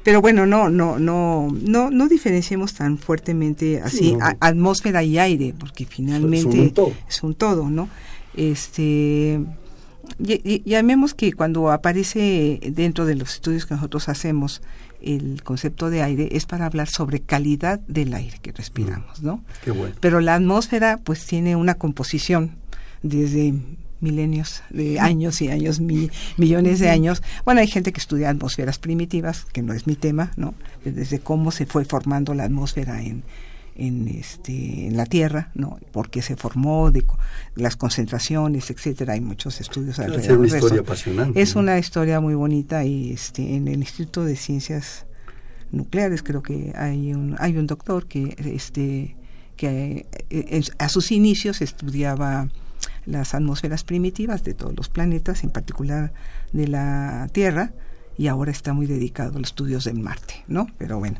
[0.03, 5.85] pero bueno, no, no, no, no, no diferenciemos tan fuertemente así atmósfera y aire, porque
[5.85, 6.73] finalmente
[7.07, 7.87] es un todo, ¿no?
[8.35, 9.39] Este,
[10.65, 14.61] llamemos que cuando aparece dentro de los estudios que nosotros hacemos
[15.01, 19.43] el concepto de aire es para hablar sobre calidad del aire que respiramos, ¿no?
[19.63, 19.93] Qué bueno.
[19.99, 22.55] Pero la atmósfera pues tiene una composición
[23.01, 23.53] desde
[24.03, 27.23] milenios de años y años, millones de años.
[27.45, 30.53] Bueno, hay gente que estudia atmósferas primitivas, que no es mi tema, ¿no?
[30.85, 33.23] Desde cómo se fue formando la atmósfera en,
[33.75, 35.79] en este en la Tierra, ¿no?
[35.91, 37.03] Porque se formó de
[37.55, 39.13] las concentraciones, etcétera.
[39.13, 41.41] Hay muchos estudios alrededor es una historia apasionante.
[41.41, 45.05] Es una historia muy bonita y este en el Instituto de Ciencias
[45.71, 49.15] Nucleares creo que hay un hay un doctor que este
[49.55, 52.49] que eh, a sus inicios estudiaba
[53.05, 56.13] las atmósferas primitivas de todos los planetas, en particular
[56.51, 57.71] de la Tierra,
[58.17, 60.67] y ahora está muy dedicado a los estudios del Marte, ¿no?
[60.77, 61.19] Pero bueno,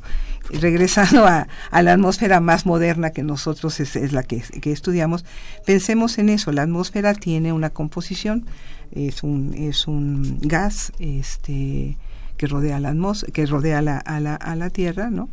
[0.52, 5.26] regresando a, la atmósfera más moderna que nosotros es, la que, estudiamos,
[5.66, 8.46] pensemos en eso, la atmósfera tiene una composición,
[8.92, 11.98] es un, es un gas este,
[12.38, 12.96] que rodea, la
[13.34, 15.30] que rodea la, a, la, a la Tierra, ¿no?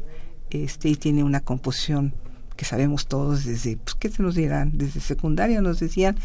[0.51, 2.15] Este, y tiene una composición
[2.61, 4.73] que sabemos todos desde, pues, ¿qué se nos dirán?
[4.75, 6.17] Desde secundaria nos decían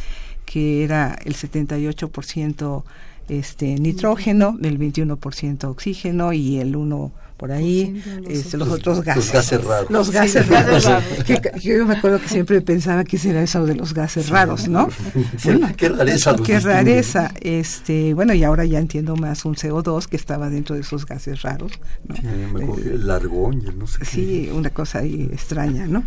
[0.46, 2.84] que era el 78%
[3.30, 7.14] este nitrógeno, el 21% oxígeno y el 1
[7.46, 9.26] por ahí este, los otros gases.
[9.26, 9.92] Los gases raros.
[9.92, 10.90] Los gases raros.
[11.28, 14.90] que, yo me acuerdo que siempre pensaba que era eso de los gases raros, ¿no?
[15.78, 16.36] qué rareza.
[16.44, 17.32] Qué rareza.
[17.42, 21.44] Este, bueno, y ahora ya entiendo más un CO2 que estaba dentro de esos gases
[21.44, 21.74] raros.
[22.08, 22.16] ¿no?
[22.16, 24.06] Sí, me acuerdo, el argón y no sé qué.
[24.06, 26.04] Sí, una cosa ahí extraña, ¿no?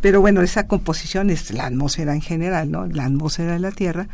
[0.00, 2.86] Pero bueno, esa composición es la atmósfera en general, ¿no?
[2.86, 4.08] La atmósfera de la Tierra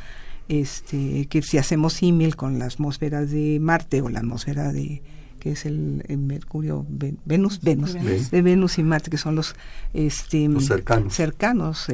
[0.49, 5.03] este, que si hacemos símil con la atmósfera de Marte o la atmósfera de
[5.39, 9.55] que es el, Mercurio, Venus, Venus, de Venus y Marte, que son los,
[9.95, 11.89] este, cercanos, cercanos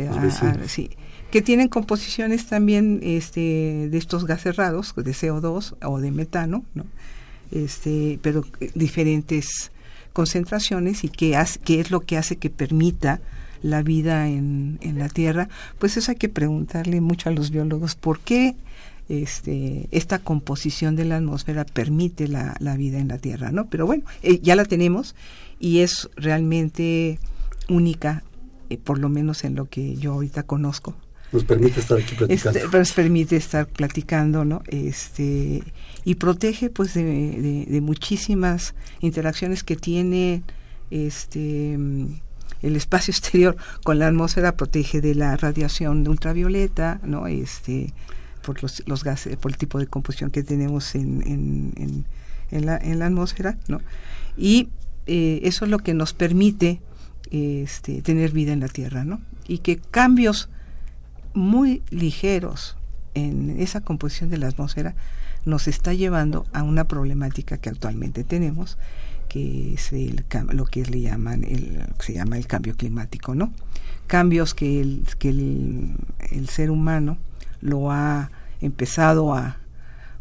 [0.66, 0.90] sí,
[1.30, 6.84] que tienen composiciones también este, de estos gases raros, de CO2 o de metano, ¿no?
[7.50, 9.70] este, pero diferentes
[10.12, 13.20] concentraciones y qué, qué es lo que hace que permita
[13.62, 17.94] la vida en, en la Tierra, pues eso hay que preguntarle mucho a los biólogos
[17.94, 18.56] por qué
[19.08, 23.66] este, esta composición de la atmósfera permite la, la vida en la Tierra, ¿no?
[23.68, 25.14] Pero bueno, eh, ya la tenemos
[25.60, 27.18] y es realmente
[27.68, 28.22] única,
[28.70, 30.94] eh, por lo menos en lo que yo ahorita conozco.
[31.32, 32.58] nos permite estar aquí platicando.
[32.58, 34.62] Este, nos permite estar platicando, ¿no?
[34.68, 35.62] Este,
[36.04, 40.42] y protege pues de, de, muchísimas interacciones que tiene
[40.90, 41.78] este
[42.62, 47.26] el espacio exterior con la atmósfera protege de la radiación ultravioleta, ¿no?
[47.26, 47.92] Este,
[48.44, 52.04] por los, los gases, por el tipo de composición que tenemos en, en,
[52.50, 53.80] en, la, en la atmósfera, ¿no?
[54.36, 54.68] Y
[55.06, 56.80] eh, eso es lo que nos permite
[57.30, 59.20] este, tener vida en la Tierra, ¿no?
[59.48, 60.48] Y que cambios
[61.32, 62.76] muy ligeros
[63.14, 64.94] en esa composición de la atmósfera
[65.44, 68.78] nos está llevando a una problemática que actualmente tenemos,
[69.28, 73.52] que es el, lo que le llaman el, se llama el cambio climático, ¿no?
[74.06, 75.96] Cambios que el, que el,
[76.30, 77.18] el ser humano
[77.64, 79.56] lo ha empezado a,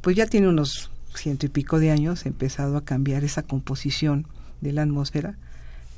[0.01, 4.25] pues ya tiene unos ciento y pico de años, empezado a cambiar esa composición
[4.61, 5.35] de la atmósfera,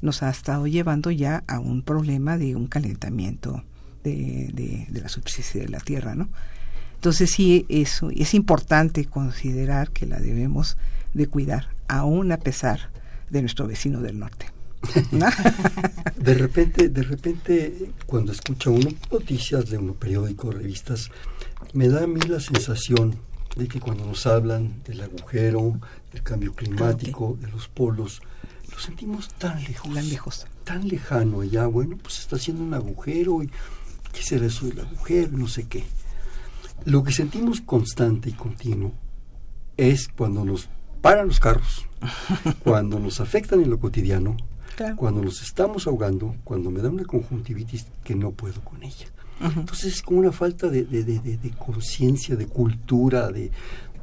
[0.01, 3.63] nos ha estado llevando ya a un problema de un calentamiento
[4.03, 4.49] de,
[4.91, 6.27] de, la superficie de la Tierra, ¿no?
[6.95, 10.77] Entonces sí, eso, es importante considerar que la debemos
[11.13, 12.89] de cuidar, aún a pesar
[13.29, 14.47] de nuestro vecino del norte.
[16.17, 21.10] de repente, de repente, cuando escucha uno noticias de un periódico, revistas,
[21.73, 23.15] me da a mí la sensación
[23.55, 25.79] de que cuando nos hablan del agujero,
[26.11, 28.21] del cambio climático, de los polos,
[28.71, 33.41] lo sentimos tan lejos, tan lejos, tan lejano ya, bueno, pues está haciendo un agujero
[33.43, 33.49] y
[34.11, 35.85] qué será eso del agujero, no sé qué.
[36.83, 38.91] Lo que sentimos constante y continuo
[39.77, 40.69] es cuando nos
[41.01, 41.87] paran los carros,
[42.63, 44.35] cuando nos afectan en lo cotidiano,
[44.97, 49.07] cuando nos estamos ahogando, cuando me da una conjuntivitis que no puedo con ella.
[49.41, 53.51] Entonces es como una falta de, de, de, de conciencia, de cultura, de,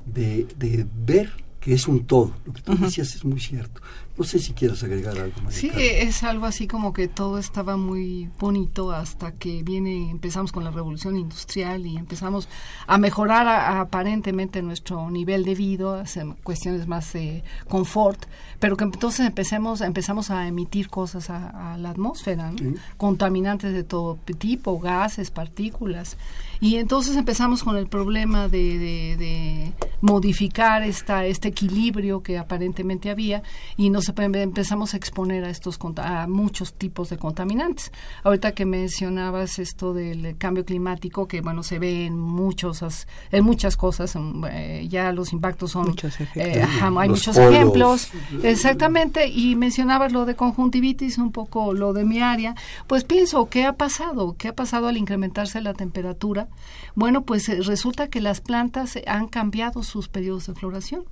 [0.06, 2.32] de, ver que es un todo.
[2.44, 3.80] Lo que tú decías es muy cierto.
[4.16, 5.55] No sé si quieres agregar algo más.
[5.55, 10.64] Sí, es algo así como que todo estaba muy bonito hasta que viene, empezamos con
[10.64, 12.46] la revolución industrial y empezamos
[12.87, 16.05] a mejorar aparentemente nuestro nivel de vida,
[16.42, 18.27] cuestiones más de confort,
[18.59, 22.53] pero que entonces empecemos, empezamos a emitir cosas a, la atmósfera,
[22.98, 26.18] contaminantes de todo tipo, gases, partículas.
[26.61, 33.42] Y entonces empezamos con el problema de, de, modificar esta, este equilibrio que aparentemente había
[33.77, 37.92] y nos empezamos a exponer a estos a muchos tipos de contaminantes.
[38.24, 42.82] Ahorita que mencionabas esto del cambio climático, que bueno, se ve en muchos
[43.30, 44.16] en muchas cosas,
[44.50, 48.10] eh, ya los impactos son muchos eh, hay muchos ejemplos.
[48.42, 52.54] Exactamente, y mencionabas lo de conjuntivitis, un poco lo de mi área,
[52.86, 54.34] pues pienso, ¿qué ha pasado?
[54.38, 56.48] ¿Qué ha pasado al incrementarse la temperatura?
[56.94, 61.04] Bueno, pues eh, resulta que las plantas han cambiado sus periodos de floración.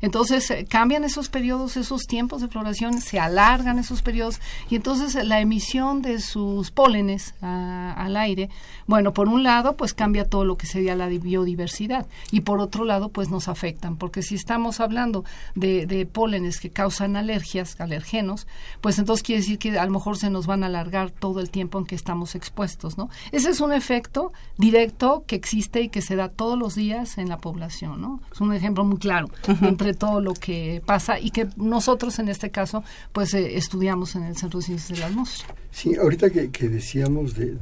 [0.00, 5.14] Entonces eh, cambian esos periodos, esos tiempos de floración, se alargan esos periodos y entonces
[5.14, 8.48] eh, la emisión de sus pólenes al aire,
[8.86, 12.84] bueno, por un lado pues cambia todo lo que sería la biodiversidad y por otro
[12.84, 18.46] lado pues nos afectan, porque si estamos hablando de, de pólenes que causan alergias, alergenos,
[18.80, 21.50] pues entonces quiere decir que a lo mejor se nos van a alargar todo el
[21.50, 23.10] tiempo en que estamos expuestos, ¿no?
[23.32, 27.28] Ese es un efecto directo que existe y que se da todos los días en
[27.28, 28.20] la población, ¿no?
[28.32, 29.28] Es un ejemplo muy claro
[29.62, 34.24] entre todo lo que pasa y que nosotros en este caso pues eh, estudiamos en
[34.24, 35.54] el Centro de Ciencias de la Atmósfera.
[35.70, 37.54] Sí, ahorita que, decíamos de,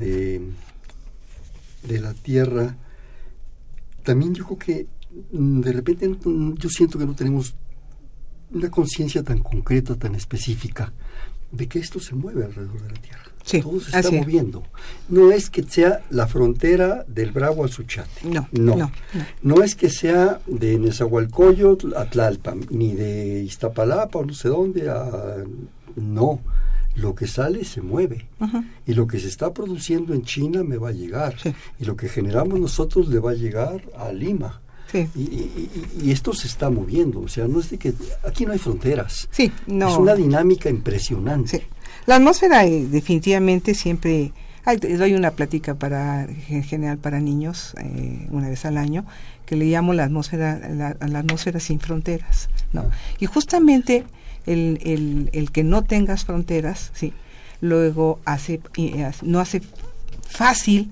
[1.82, 2.76] de, la Tierra,
[4.02, 4.86] también yo creo que
[5.32, 7.54] mm, de repente mm, yo siento que no tenemos
[8.50, 10.92] una conciencia tan concreta, tan específica
[11.50, 13.27] de que esto se mueve alrededor de la Tierra.
[13.62, 14.62] Todo se está moviendo.
[15.08, 18.08] No es que sea la frontera del Bravo al Suchate.
[18.24, 18.90] No, no.
[19.42, 24.90] No, es que sea de Nezahualcóyotl a Tlalpan, ni de Iztapalapa o no sé dónde
[24.90, 25.37] a...
[25.96, 26.40] No.
[26.94, 28.26] Lo que sale se mueve.
[28.87, 31.37] Y lo que se está produciendo en China me va a llegar.
[31.78, 34.61] Y lo que generamos nosotros le va a llegar a Lima.
[34.92, 37.92] Y, esto se está moviendo, o sea, no es de que
[38.24, 39.28] aquí no hay fronteras.
[39.30, 39.88] Sí, no.
[39.88, 41.68] Es una dinámica impresionante.
[42.08, 44.32] La atmósfera eh, definitivamente siempre
[44.64, 49.04] hay, doy una plática para en general para niños eh, una vez al año
[49.44, 52.90] que le llamo la atmósfera la, atmósfera sin fronteras, ¿no?
[53.18, 54.06] Y justamente
[54.46, 57.12] el, el, el, que no tengas fronteras, sí,
[57.60, 59.60] luego hace eh, no hace
[60.26, 60.90] fácil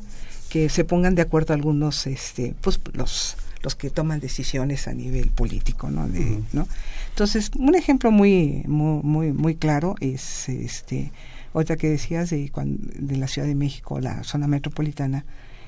[0.50, 5.30] que se pongan de acuerdo algunos este pues los los que toman decisiones a nivel
[5.30, 6.06] político, ¿no?
[6.52, 6.68] ¿no?
[7.16, 11.12] Entonces, un ejemplo muy, muy, muy, claro es este,
[11.54, 12.52] otra que decías de,
[12.98, 15.24] de la Ciudad de México, la zona metropolitana,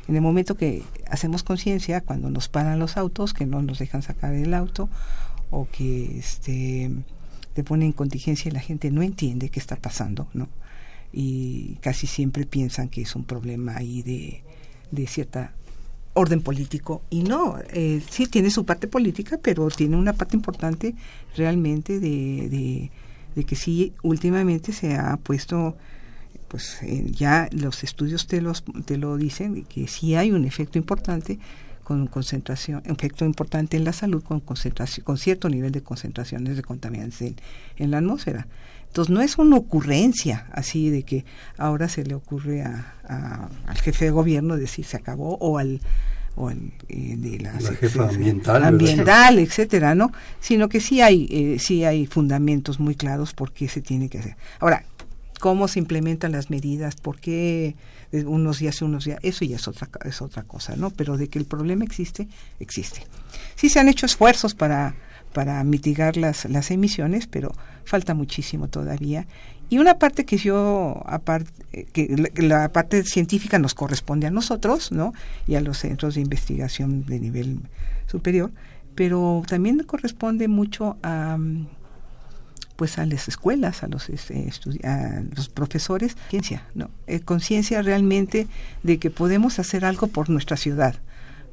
[0.08, 4.02] en el momento que hacemos conciencia, cuando nos paran los autos, que no nos dejan
[4.02, 4.90] sacar el auto,
[5.48, 6.90] o que este,
[7.54, 10.50] te ponen contingencia y la gente no entiende qué está pasando, ¿no?
[11.14, 14.42] Y casi siempre piensan que es un problema ahí de,
[14.90, 15.54] de cierta
[16.18, 20.94] orden político y no, eh, sí tiene su parte política, pero tiene una parte importante
[21.36, 22.90] realmente de,
[23.34, 25.76] de, que sí últimamente se ha puesto
[26.48, 30.76] pues eh, ya los estudios te, los, te lo dicen, que sí hay un efecto
[30.76, 31.38] importante
[31.84, 36.62] con concentración, efecto importante en la salud con concentración, con cierto nivel de concentraciones de
[36.62, 37.34] contaminantes
[37.76, 38.46] en, la atmósfera.
[38.88, 41.24] Entonces no es una ocurrencia así de que
[41.56, 42.94] ahora se le ocurre a,
[43.66, 45.80] al jefe de gobierno decir se acabó o al
[46.34, 50.12] o al, eh, de la, jefa ambiental, ambiental etcétera, ¿no?
[50.40, 54.18] Sino que sí hay eh, sí hay fundamentos muy claros por qué se tiene que
[54.18, 54.36] hacer.
[54.60, 54.84] Ahora,
[55.38, 57.76] cómo se implementan las medidas, por qué
[58.12, 60.90] unos días y unos días, eso ya es otra, es otra cosa, ¿no?
[60.90, 63.06] Pero de que el problema existe, existe.
[63.54, 64.94] Sí se han hecho esfuerzos para,
[65.32, 67.52] para mitigar las, las emisiones, pero
[67.88, 69.26] falta muchísimo todavía.
[69.70, 75.12] Y una parte que yo, aparte, que la, parte científica nos corresponde a nosotros, ¿no?
[75.46, 77.58] Y a los centros de investigación de nivel
[78.06, 78.50] superior,
[78.94, 81.38] pero también corresponde mucho a
[82.76, 84.48] pues a las escuelas, a los, este,
[84.84, 86.90] a los profesores, conciencia, ¿no?
[87.08, 88.46] Eh, conciencia realmente
[88.84, 90.94] de que podemos hacer algo por nuestra ciudad,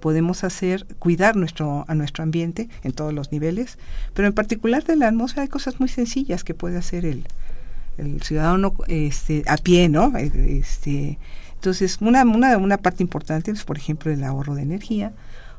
[0.06, 3.80] podemos hacer, cuidar nuestro, a nuestro ambiente en todos los niveles,
[4.13, 7.26] pero en particular de la atmósfera hay cosas muy sencillas que puede hacer el,
[7.98, 10.15] el ciudadano este, a pie, ¿no?
[10.15, 11.18] Este,
[11.56, 15.12] entonces, una, una, una parte importante es, por ejemplo, el ahorro de energía,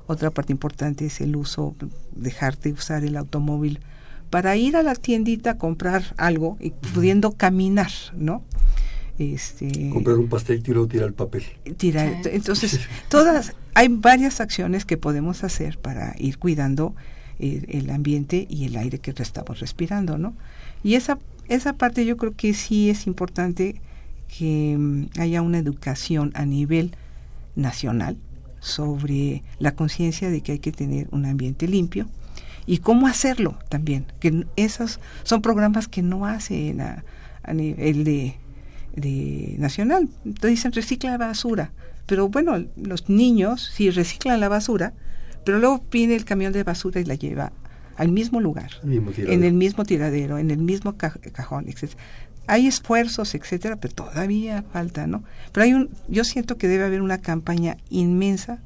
[0.07, 1.75] otra parte importante es el uso,
[2.15, 3.81] dejar de usar el automóvil
[4.31, 8.45] para ir a la tiendita a comprar algo y pudiendo caminar, ¿no?
[9.19, 11.45] Este, comprar un pastel y luego tirar el papel.
[11.79, 16.95] Tirar, entonces, todas, hay varias acciones que podemos hacer para ir cuidando
[17.39, 20.35] el, ambiente y el aire que estamos respirando, ¿no?
[20.83, 23.81] Y esa, esa parte yo creo que sí es importante
[24.39, 26.95] que mm, haya una educación a nivel
[27.55, 28.19] nacional
[28.61, 32.07] sobre la conciencia de que hay que tener un ambiente limpio,
[32.67, 37.05] y cómo hacerlo también, que esos son programas que no hace a,
[37.45, 38.35] a nivel de,
[38.97, 40.09] de nacional.
[40.25, 41.73] Entonces dicen recicla la basura,
[42.07, 44.95] pero bueno, los niños sí reciclan la basura,
[45.45, 47.53] pero luego viene el camión de basura y la lleva
[47.97, 51.93] al mismo lugar, en el mismo tiradero, en el mismo cajón, etc.
[52.47, 55.25] Hay esfuerzos, etcétera, pero todavía falta, ¿no?
[55.53, 58.61] Pero hay un, yo siento que debe haber una campaña inmensa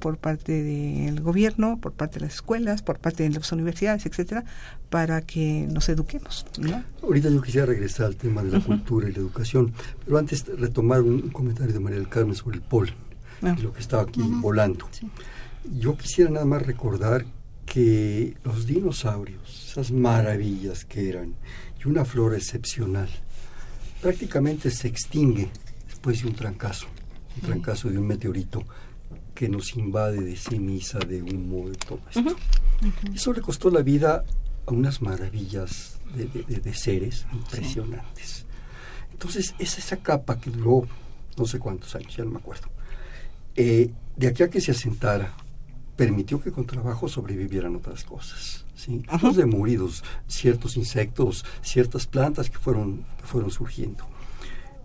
[0.00, 4.44] por parte del gobierno, por parte de las escuelas, por parte de las universidades, etcétera,
[4.90, 6.46] para que nos eduquemos.
[7.02, 9.72] Ahorita yo quisiera regresar al tema de la cultura y la educación,
[10.04, 12.94] pero antes retomar un, comentario de María del Carmen sobre el polen,
[13.42, 13.56] ah.
[13.62, 14.88] lo que estaba aquí volando.
[15.78, 17.24] Yo quisiera nada más recordar
[17.64, 21.34] que los dinosaurios, esas maravillas que eran,
[21.82, 23.08] y una flora excepcional,
[24.00, 25.48] prácticamente se extingue
[25.88, 26.86] después de un trancazo,
[27.36, 28.62] un trancazo de un meteorito
[29.34, 32.36] que nos invade de ceniza, de humo, de todo esto.
[33.12, 34.24] Eso le costó la vida
[34.66, 38.46] a unas maravillas de, seres impresionantes.
[39.12, 40.86] Entonces, es esa capa que duró
[41.36, 42.68] no sé cuántos años, ya no me acuerdo.
[43.56, 45.34] Eh, de aquí a que se asentara,
[45.96, 48.64] permitió que con trabajo sobrevivieran otras cosas.
[48.74, 49.02] ¿sí?
[49.22, 54.04] Los demuridos, ciertos insectos, ciertas plantas que fueron, que fueron surgiendo.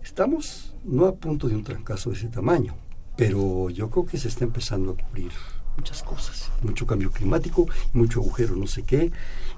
[0.02, 2.74] Estamos no a punto de un trancazo de ese tamaño,
[3.20, 5.30] pero yo creo que se está empezando a cubrir
[5.76, 9.12] muchas cosas, mucho cambio climático, mucho agujero, no sé qué,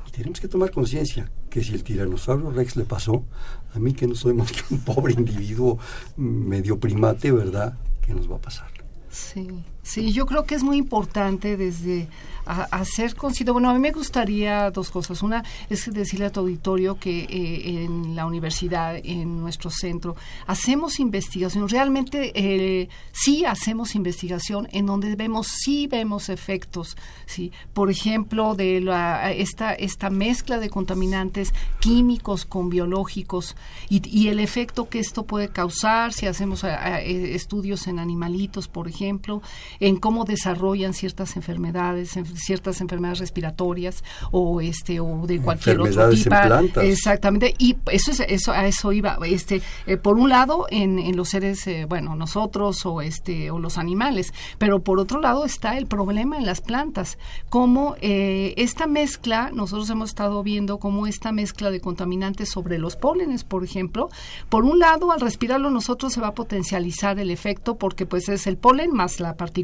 [0.04, 3.24] y tenemos que tomar conciencia que si el tiranosaurio rex le pasó,
[3.72, 5.78] a mí que no soy más que un pobre individuo
[6.16, 7.78] medio primate, ¿verdad?
[8.04, 8.66] ¿Qué nos va a pasar?
[9.08, 9.46] Sí,
[9.82, 12.08] sí, yo creo que es muy importante desde
[12.44, 13.54] hacer considerado.
[13.54, 15.22] Bueno, a mí me gustaría dos cosas.
[15.22, 20.16] Una es decirle a tu auditorio que eh, en la universidad, en nuestro centro,
[20.46, 21.68] hacemos investigación.
[21.68, 26.96] Realmente eh, sí hacemos investigación en donde vemos, sí vemos efectos.
[27.26, 27.52] ¿sí?
[27.72, 33.56] Por ejemplo, de la, esta, esta mezcla de contaminantes químicos con biológicos
[33.88, 38.88] y, y el efecto que esto puede causar si hacemos eh, estudios en animalitos, por
[38.88, 39.42] ejemplo,
[39.80, 46.34] en cómo desarrollan ciertas enfermedades, ciertas enfermedades respiratorias o este o de cualquier otro tipo.
[46.80, 51.16] Exactamente, y eso es eso a eso iba, este eh, por un lado en, en
[51.16, 55.78] los seres eh, bueno, nosotros o este o los animales, pero por otro lado está
[55.78, 61.32] el problema en las plantas, como eh, esta mezcla, nosotros hemos estado viendo cómo esta
[61.32, 64.08] mezcla de contaminantes sobre los pólenes, por ejemplo,
[64.48, 68.46] por un lado al respirarlo nosotros se va a potencializar el efecto porque pues es
[68.46, 69.61] el polen más la partícula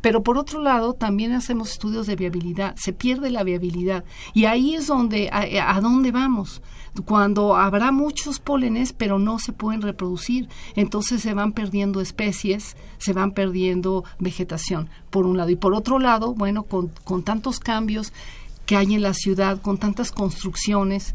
[0.00, 4.74] Pero por otro lado, también hacemos estudios de viabilidad, se pierde la viabilidad y ahí
[4.74, 6.62] es donde, a, a dónde vamos
[7.02, 13.12] cuando habrá muchos pólenes pero no se pueden reproducir, entonces se van perdiendo especies, se
[13.12, 15.50] van perdiendo vegetación, por un lado.
[15.50, 18.12] Y por otro lado, bueno, con, con tantos cambios
[18.66, 21.14] que hay en la ciudad, con tantas construcciones,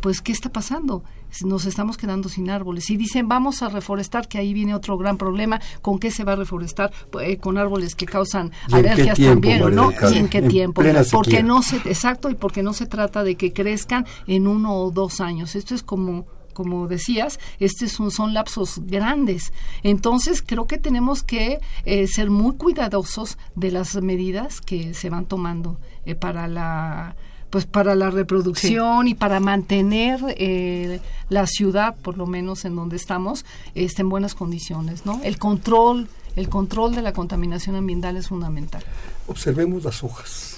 [0.00, 1.04] pues ¿qué está pasando?
[1.44, 2.90] Nos estamos quedando sin árboles.
[2.90, 5.60] Y dicen, vamos a reforestar, que ahí viene otro gran problema.
[5.82, 6.92] ¿Con qué se va a reforestar?
[7.20, 9.92] Eh, con árboles que causan alergias también, ¿o no?
[10.12, 10.82] ¿Y en qué tiempo?
[11.10, 14.90] Porque no se, exacto, y porque no se trata de que crezcan en uno o
[14.90, 15.54] dos años.
[15.56, 16.26] Esto es como
[16.58, 19.52] como decías, estos son, son, lapsos grandes.
[19.84, 25.26] Entonces, creo que tenemos que eh, ser muy cuidadosos de las medidas que se van
[25.26, 27.14] tomando eh, para la
[27.50, 32.96] pues para la reproducción y para mantener eh, la ciudad, por lo menos en donde
[32.96, 33.44] estamos,
[33.74, 35.20] este, en buenas condiciones, ¿no?
[35.22, 38.82] El control, el control de la contaminación ambiental es fundamental.
[39.26, 40.56] Observemos las hojas.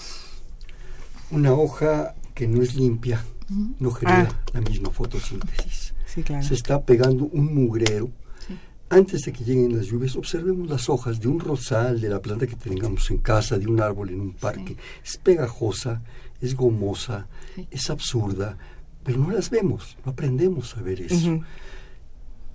[1.30, 3.24] Una hoja que no es limpia
[3.78, 4.50] no genera ah.
[4.54, 5.94] la misma fotosíntesis.
[6.40, 8.10] Se está pegando un mugrero.
[8.88, 12.48] Antes de que lleguen las lluvias, observemos las hojas de un rosal, de la planta
[12.48, 14.76] que tengamos en casa, de un árbol en un parque.
[15.04, 16.02] Es pegajosa,
[16.40, 17.28] es gomosa,
[17.70, 18.56] es absurda,
[19.04, 21.40] pero no las vemos, no aprendemos a ver eso.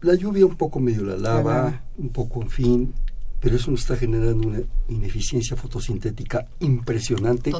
[0.01, 2.93] La lluvia un poco medio la lava, un poco en fin,
[3.39, 4.59] pero eso nos está generando una
[4.89, 7.51] ineficiencia fotosintética impresionante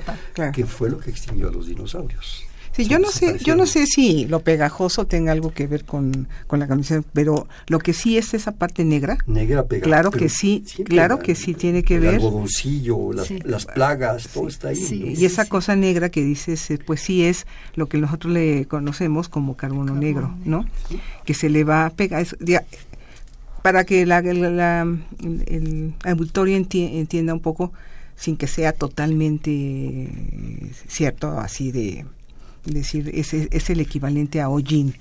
[0.54, 2.44] que fue lo que extinguió a los dinosaurios.
[2.76, 6.28] Sí, yo no sé, yo no sé si lo pegajoso tenga algo que ver con,
[6.52, 9.18] la camisa, pero lo que sí es esa parte negra.
[9.28, 9.86] Negra pegada.
[9.86, 12.16] Claro que sí, claro que sí tiene que ver.
[12.16, 15.16] El algodoncillo, las, las plagas, todo está ahí.
[15.18, 19.30] Y esa cosa negra que dices, eh, pues sí es lo que nosotros le conocemos
[19.30, 20.66] como carbono, negro, ¿no?
[21.24, 22.28] Que se le va a pegar.
[23.62, 27.72] para que la, el auditorio entienda un poco,
[28.18, 30.10] sin que sea totalmente
[30.90, 32.04] cierto, así de
[32.74, 34.96] decir, es, es el equivalente a hollín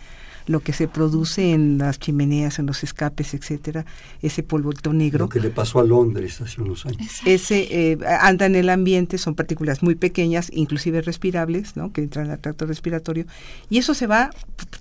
[0.47, 3.87] lo que se produce en las chimeneas, en los escapes, etcétera,
[4.21, 5.25] ese polvito negro.
[5.25, 7.21] Lo que le pasó a Londres hace unos años.
[7.25, 11.93] Ese eh, anda en el ambiente, son partículas muy pequeñas, inclusive respirables, ¿no?
[11.93, 13.25] que entran al tracto respiratorio,
[13.71, 14.31] y eso se va,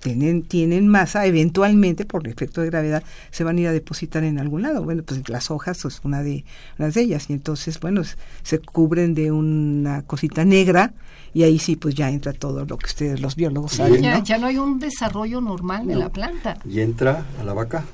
[0.00, 4.24] tienen, tienen masa, eventualmente, por el efecto de gravedad, se van a ir a depositar
[4.24, 4.82] en algún lado.
[4.82, 6.44] Bueno, pues las hojas es una de,
[6.78, 8.02] una de ellas, y entonces, bueno,
[8.42, 10.92] se cubren de una cosita negra,
[11.34, 14.00] y ahí sí pues ya entra todo lo que ustedes los biólogos saben.
[14.00, 14.24] Ya, ¿no?
[14.24, 16.56] ya no hay un desarrollo normal de la planta.
[16.64, 17.84] Y entra a la vaca,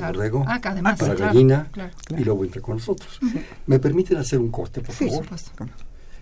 [0.00, 1.70] al borrego, ah, a la gallina
[2.16, 3.20] y luego entra con nosotros.
[3.66, 5.26] ¿Me permiten hacer un corte, por favor?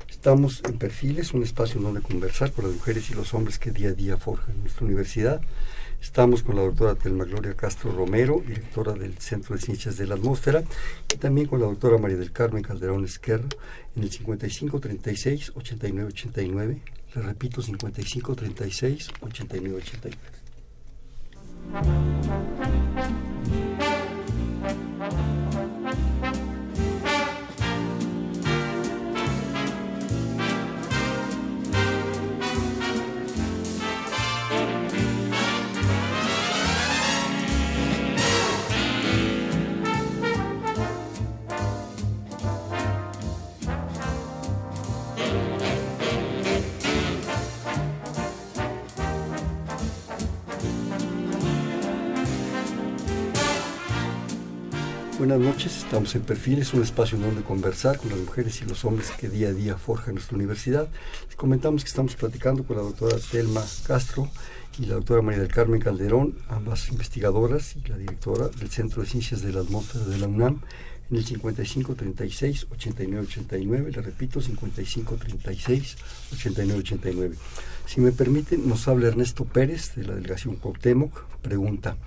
[0.09, 3.89] Estamos en Perfiles, un espacio donde conversar con las mujeres y los hombres que día
[3.91, 5.41] a día forjan nuestra universidad.
[6.01, 10.15] Estamos con la doctora Telma Gloria Castro Romero, directora del Centro de Ciencias de la
[10.15, 10.63] Atmósfera,
[11.13, 13.49] y también con la doctora María del Carmen Calderón Esquerra
[13.95, 16.83] en el 5536 8989.
[17.15, 19.11] Le repito, 5536
[55.21, 58.87] Buenas noches, estamos en Perfiles, un espacio en donde conversar con las mujeres y los
[58.87, 60.89] hombres que día a día forjan nuestra universidad.
[61.37, 64.31] Comentamos que estamos platicando con la doctora Telma Castro
[64.79, 69.09] y la doctora María del Carmen Calderón, ambas investigadoras y la directora del Centro de
[69.11, 70.63] Ciencias de la Atmósfera de la UNAM,
[71.11, 75.97] en el 5536 8989, le repito, 5536
[76.33, 77.37] 8989.
[77.85, 81.99] Si me permiten, nos habla Ernesto Pérez de la delegación Cuauhtémoc, pregunta,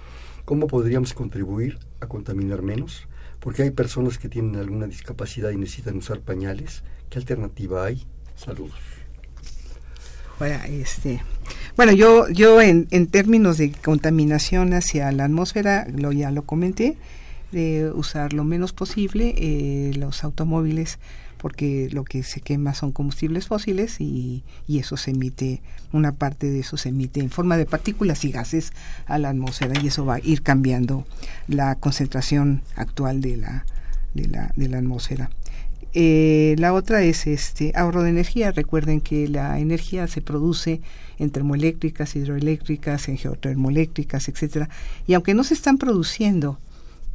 [0.46, 3.08] ¿cómo podríamos contribuir a contaminar menos,
[3.40, 6.84] porque hay personas que tienen alguna discapacidad y necesitan usar pañales.
[7.10, 8.06] ¿Qué alternativa hay?
[8.36, 8.80] Saludos.
[10.40, 11.22] Bueno, este,
[11.78, 16.98] bueno yo, yo en, en términos de contaminación hacia la atmósfera, ya lo comenté,
[17.52, 20.98] de usar lo menos posible eh, los automóviles
[21.44, 26.50] porque lo que se quema son combustibles fósiles y, y, eso se emite, una parte
[26.50, 28.72] de eso se emite en forma de partículas y gases
[29.08, 31.06] a la atmósfera y eso va a ir cambiando
[31.50, 33.66] la concentración actual de la,
[34.14, 35.32] de la, de la atmósfera.
[35.92, 38.54] Eh, la otra es este ahorro de energía.
[38.54, 40.80] Recuerden que la energía se produce
[41.20, 44.70] en termoeléctricas, hidroeléctricas, en geotermoeléctricas, etcétera.
[45.08, 46.58] Y aunque no se están produciendo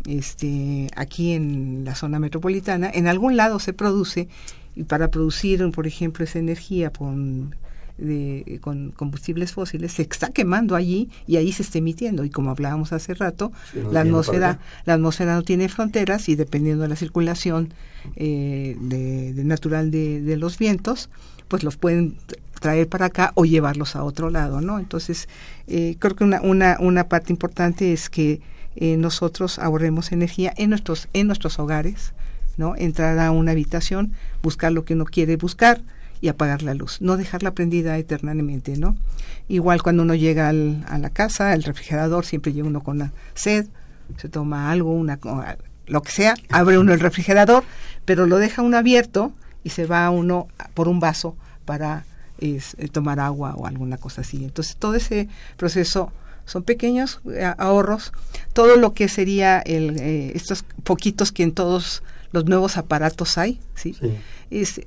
[0.07, 4.28] este, aquí en la zona metropolitana, en algún lado se produce
[4.74, 7.55] y para producir, por ejemplo, esa energía con
[7.99, 12.24] de, con combustibles fósiles se está quemando allí y ahí se está emitiendo.
[12.24, 13.53] Y como hablábamos hace rato
[13.92, 17.74] la atmósfera la atmósfera no tiene fronteras y dependiendo de la circulación
[18.16, 21.11] eh, de, natural de, los vientos
[21.49, 22.16] pues los pueden
[22.61, 25.28] traer para acá o llevarlos a otro lado no entonces
[25.66, 28.40] eh, creo que una, una, una parte importante es que
[28.76, 32.12] eh, nosotros ahorremos energía en nuestros en nuestros hogares
[32.56, 34.12] no entrar a una habitación
[34.42, 35.80] buscar lo que uno quiere buscar
[36.20, 38.96] y apagar la luz, no dejarla prendida eternamente, ¿no?
[39.46, 43.12] Igual cuando uno llega al, a la casa, al refrigerador, siempre llega uno con la
[43.34, 43.68] sed,
[44.16, 45.18] se toma algo, una
[45.86, 47.64] lo que sea, abre uno el refrigerador,
[48.04, 49.32] pero lo deja uno abierto
[49.64, 52.04] y se va uno por un vaso para
[52.38, 52.60] eh,
[52.92, 54.44] tomar agua o alguna cosa así.
[54.44, 56.12] Entonces todo ese proceso
[56.49, 58.12] son pequeños eh, ahorros.
[58.53, 63.61] Todo lo que sería el, eh, estos poquitos que en todos los nuevos aparatos hay,
[63.74, 63.94] ¿sí?
[63.94, 64.14] sí.
[64.51, 64.80] Es,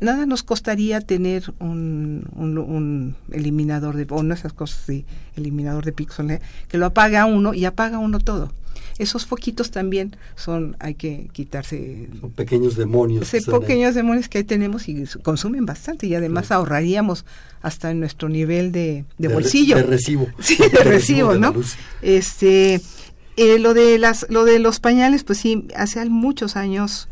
[0.00, 5.04] nada nos costaría tener un, un, eliminador de, o no esas cosas de
[5.36, 8.52] eliminador de píxeles, que lo apaga uno y apaga uno todo.
[8.98, 12.08] Esos foquitos también son, hay que quitarse.
[12.20, 13.28] Son pequeños demonios.
[13.28, 17.24] Son pequeños demonios que ahí tenemos y consumen bastante y además ahorraríamos
[17.60, 19.76] hasta en nuestro nivel de, de, bolsillo.
[19.76, 20.28] de recibo.
[20.38, 21.54] Sí, de, recibo, ¿no?
[22.02, 22.80] Este,
[23.36, 27.08] eh, lo de las, lo de los pañales, pues sí, hace muchos años,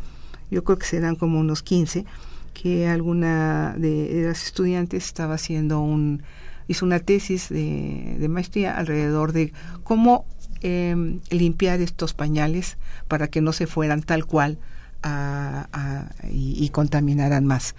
[0.50, 2.04] yo creo que serán como unos 15,
[2.52, 6.22] que alguna de, las estudiantes estaba haciendo un
[6.68, 9.52] hizo una tesis de, maestría alrededor de
[9.82, 10.26] cómo
[10.62, 14.58] em, limpiar estos pañales para que no se fueran tal cual
[16.30, 17.74] y, contaminaran más.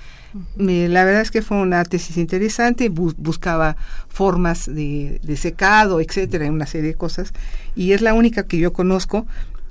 [0.57, 3.77] la verdad es que fue una tesis interesante, buscaba
[4.09, 7.31] formas de, de, secado, etcétera, una serie de cosas,
[7.75, 9.25] y es la única que yo conozco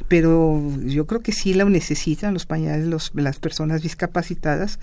[0.08, 4.78] pero yo creo que sí la necesitan los pañales los, las personas discapacitadas,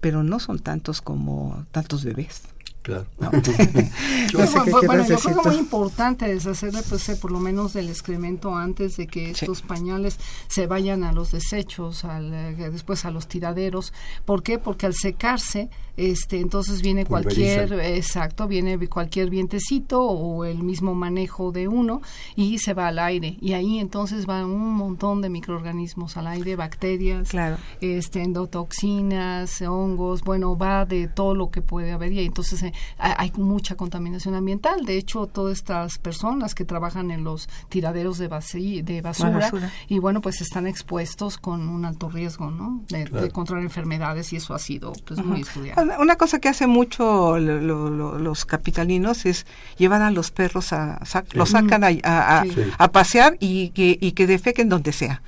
[0.00, 2.42] pero no son tantos como tantos bebés.
[2.88, 3.06] Claro.
[4.32, 4.38] yo,
[4.86, 9.06] bueno, yo creo que muy importante deshacerle pues, por lo menos del excremento antes de
[9.06, 10.18] que estos pañales
[10.48, 13.92] se vayan a los desechos, al, eh, después a los tiraderos.
[14.24, 14.58] ¿Por qué?
[14.58, 15.68] Porque al secarse,
[15.98, 22.00] este, entonces viene cualquier, exacto, viene cualquier vientecito o el mismo manejo de uno
[22.36, 23.36] y se va al aire.
[23.40, 27.58] Y ahí entonces van un montón de microorganismos al aire, bacterias, claro.
[27.80, 33.32] este, endotoxinas, hongos, bueno, va de todo lo que puede haber y entonces eh, hay
[33.36, 34.84] mucha contaminación ambiental.
[34.84, 39.50] De hecho, todas estas personas que trabajan en los tiraderos de, de basura,
[39.88, 42.82] y bueno, pues están expuestos con un alto riesgo, ¿no?
[42.88, 45.82] De, contraer enfermedades y eso ha sido pues muy estudiado.
[46.00, 51.00] Una cosa que hace mucho los capitalinos es llevar a los perros a,
[51.32, 52.44] los sacan a,
[52.78, 55.22] a, pasear y que, y que defequen donde sea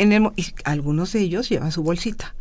[0.00, 0.32] en
[0.64, 2.34] algunos de ellos llevan su bolsita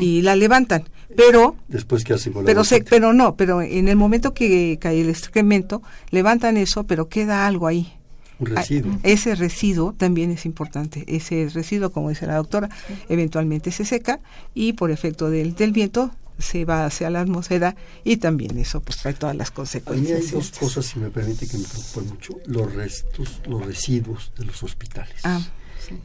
[0.00, 0.84] y la levantan,
[1.16, 5.82] pero después que hacen pero pero no, pero en el momento que cae el excremento
[6.10, 7.92] levantan eso, pero queda algo ahí.
[8.40, 8.98] Un residuo.
[9.04, 11.04] Ese residuo también es importante.
[11.06, 12.68] Ese residuo, como dice la doctora,
[13.08, 14.18] eventualmente se seca
[14.54, 18.98] y por efecto del, del viento se va hacia la atmósfera y también eso pues
[18.98, 20.20] trae todas las consecuencias.
[20.20, 22.34] hay dos cosas, si me permite, que me preocupan mucho.
[22.46, 25.20] Los restos, los residuos de los hospitales.
[25.22, 25.40] Ah.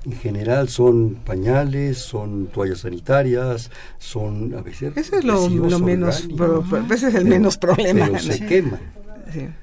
[0.06, 4.96] En general son pañales, son toallas sanitarias, son a veces.
[4.96, 5.50] Ese es lo,
[5.80, 6.28] menos,
[6.92, 8.06] ese es el menos problema.
[8.08, 8.80] Pero se queman.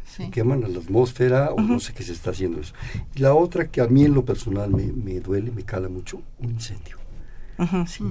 [0.05, 2.73] Se queman a la atmósfera o no sé qué se está haciendo eso.
[3.15, 6.23] Y la otra que a mí en lo personal me, me duele, me cala mucho,
[6.39, 6.97] un incendio.
[7.87, 8.05] sí.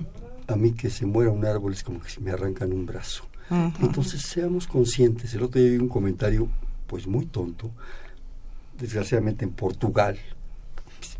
[0.47, 3.23] A mí que se muera un árbol es como que se me arrancan un brazo.
[3.81, 5.33] Entonces seamos conscientes.
[5.33, 6.47] El otro día vi un comentario
[6.87, 7.71] pues muy tonto,
[8.79, 10.17] desgraciadamente en Portugal,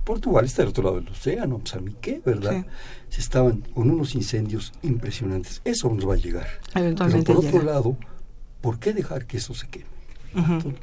[0.05, 2.65] Portugal está del otro lado del océano, pues a mí qué, ¿verdad?
[3.09, 5.61] Se estaban con unos incendios impresionantes.
[5.65, 6.47] Eso nos va a llegar.
[6.73, 7.97] Pero por otro lado,
[8.61, 9.85] ¿por qué dejar que eso se queme?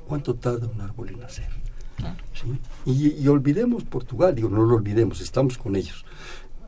[0.06, 1.48] ¿Cuánto, tarda un árbol en nacer?
[2.84, 6.04] Y, olvidemos Portugal, digo, no lo olvidemos, estamos con ellos.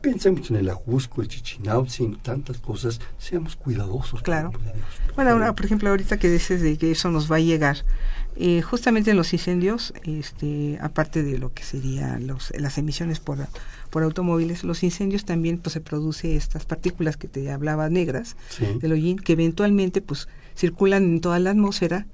[0.00, 4.22] Pensemos en el Ajusco, el Chichinautzin, tantas cosas, seamos cuidadosos.
[4.22, 4.52] Claro.
[5.16, 7.78] Bueno, por ejemplo, ahorita que dices de que eso nos va a llegar,
[8.37, 13.39] eh, justamente en los incendios, este, aparte de lo que serían los, las emisiones por,
[13.91, 18.37] por automóviles, los incendios también pues, se produce estas partículas que te hablaba negras
[18.80, 22.07] del hollín, que eventualmente pues circulan en toda la atmósfera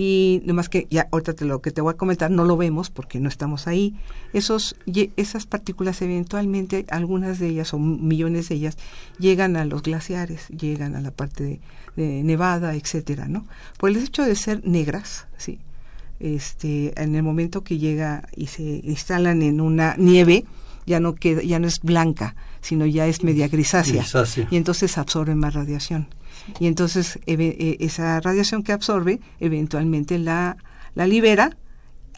[0.00, 2.88] y nomás que ya ahorita te lo que te voy a comentar no lo vemos
[2.88, 3.96] porque no estamos ahí.
[4.32, 4.76] Esos
[5.16, 8.78] esas partículas eventualmente algunas de ellas o millones de ellas
[9.18, 11.60] llegan a los glaciares llegan a la parte
[11.96, 13.44] de, Nevada etcétera no
[13.76, 15.58] por el hecho de ser negras sí
[16.20, 20.44] este, en el momento que llega y se instalan en una nieve,
[20.86, 24.04] ya no queda, ya no es blanca, sino ya es media grisácea,
[24.50, 26.08] y entonces absorbe más radiación.
[26.58, 30.56] Y entonces e, esa radiación que absorbe eventualmente la,
[30.94, 31.56] la libera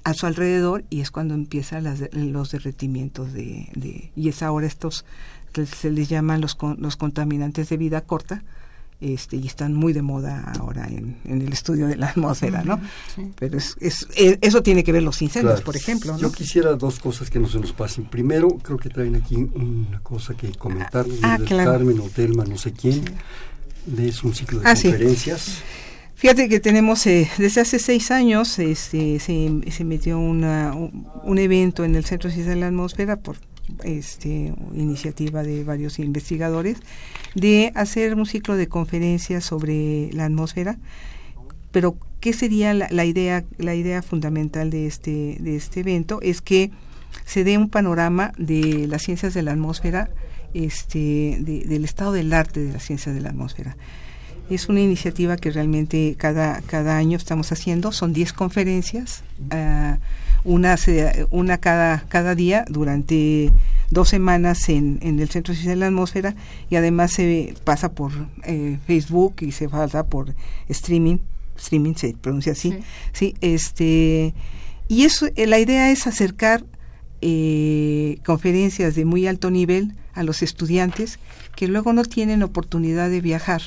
[0.04, 5.04] a su alrededor y es cuando empiezan los derretimientos de, de, y es ahora estos
[5.52, 8.42] que se les llaman los, los contaminantes de vida corta
[9.00, 12.78] este, y están muy de moda ahora en, el estudio de la atmósfera, ¿no?
[13.38, 16.18] Pero es, es, e, eso tiene que ver los incendios, por ejemplo.
[16.18, 18.04] Yo quisiera dos cosas que no se nos pasen.
[18.04, 22.72] Primero, creo que traen aquí una cosa que comentar, ah, Carmen o Telma, no sé
[22.72, 23.02] quién,
[23.98, 25.62] es un ciclo de ah, conferencias.
[26.14, 31.84] Fíjate que tenemos, eh, desde hace seis años, este, se, se metió una, un, evento
[31.84, 33.38] en el Centro de Ciencia de la Atmósfera por
[33.84, 36.78] este, iniciativa de varios investigadores
[37.34, 40.78] de hacer un ciclo de conferencias sobre la atmósfera,
[41.70, 46.20] pero ¿qué sería la, idea la idea fundamental de este de este evento?
[46.22, 46.70] Es que
[47.24, 50.10] se dé un panorama de las ciencias de la atmósfera,
[50.54, 53.76] este, del estado del arte de las ciencias de la atmósfera.
[54.48, 59.22] Es una iniciativa que realmente cada, cada año estamos haciendo, son 10 conferencias,
[59.52, 59.96] uh,
[60.42, 60.76] una,
[61.30, 63.52] una cada, cada día durante
[63.90, 66.34] dos semanas en, en el Centro de la Atmósfera
[66.70, 68.12] y además se pasa por
[68.44, 70.34] eh, Facebook y se pasa por
[70.68, 71.18] streaming,
[71.56, 72.78] streaming se pronuncia así,
[73.12, 74.32] sí, este
[74.88, 76.64] y eso la idea es acercar
[77.20, 81.18] eh, conferencias de muy alto nivel a los estudiantes
[81.56, 83.62] que luego no tienen oportunidad de viajar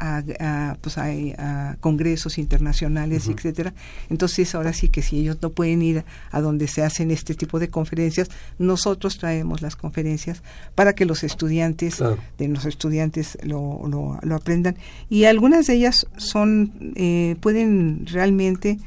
[0.00, 3.74] a, pues a, congresos internacionales, etcétera.
[4.08, 7.58] Entonces, ahora sí que si ellos no pueden ir a donde se hacen este tipo
[7.58, 10.42] de conferencias, nosotros traemos las conferencias
[10.74, 12.02] para que los estudiantes,
[12.38, 14.76] de los estudiantes lo, lo, aprendan.
[15.08, 18.78] Y algunas de ellas son, eh, pueden realmente,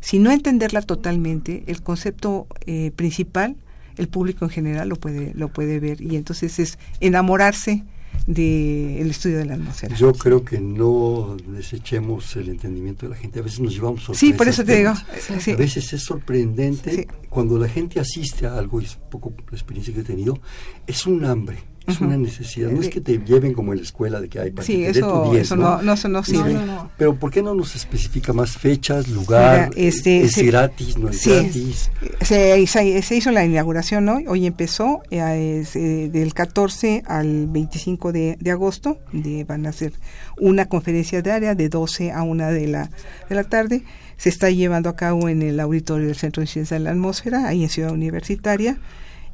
[0.00, 3.56] si no entenderla totalmente, el concepto eh, principal,
[3.96, 6.00] el público en general lo puede, lo puede ver.
[6.00, 7.84] Y entonces es enamorarse
[8.26, 9.96] del estudio de la atmósfera.
[9.96, 13.40] Yo creo que no desechemos el entendimiento de la gente.
[13.40, 14.20] A veces nos llevamos sorpresas.
[14.20, 14.90] Sí, por eso te digo.
[14.90, 19.56] A veces es sorprendente cuando la gente asiste a algo, y es un poco la
[19.56, 20.38] experiencia que he tenido,
[20.86, 22.70] es un hambre es una necesidad.
[22.70, 24.90] No es que te lleven como en la escuela de que hay para sí, que
[24.90, 25.82] eso, tu 10, eso ¿no?
[25.82, 26.56] No, no, sirve.
[26.96, 29.70] Pero ¿por qué no nos especifica más fechas, lugar?
[29.76, 31.90] este, ¿Es gratis, no es gratis?
[32.20, 34.26] Se, se, hizo la inauguración hoy.
[34.28, 38.98] Hoy empezó eh, eh, del 14 al 25 de, de agosto.
[39.12, 39.92] De, van a hacer
[40.38, 42.90] una conferencia diaria de 12 a 1 de la,
[43.28, 43.82] de la tarde.
[44.16, 47.48] Se está llevando a cabo en el auditorio del Centro de Ciencia de la Atmósfera,
[47.48, 48.78] ahí en Ciudad Universitaria.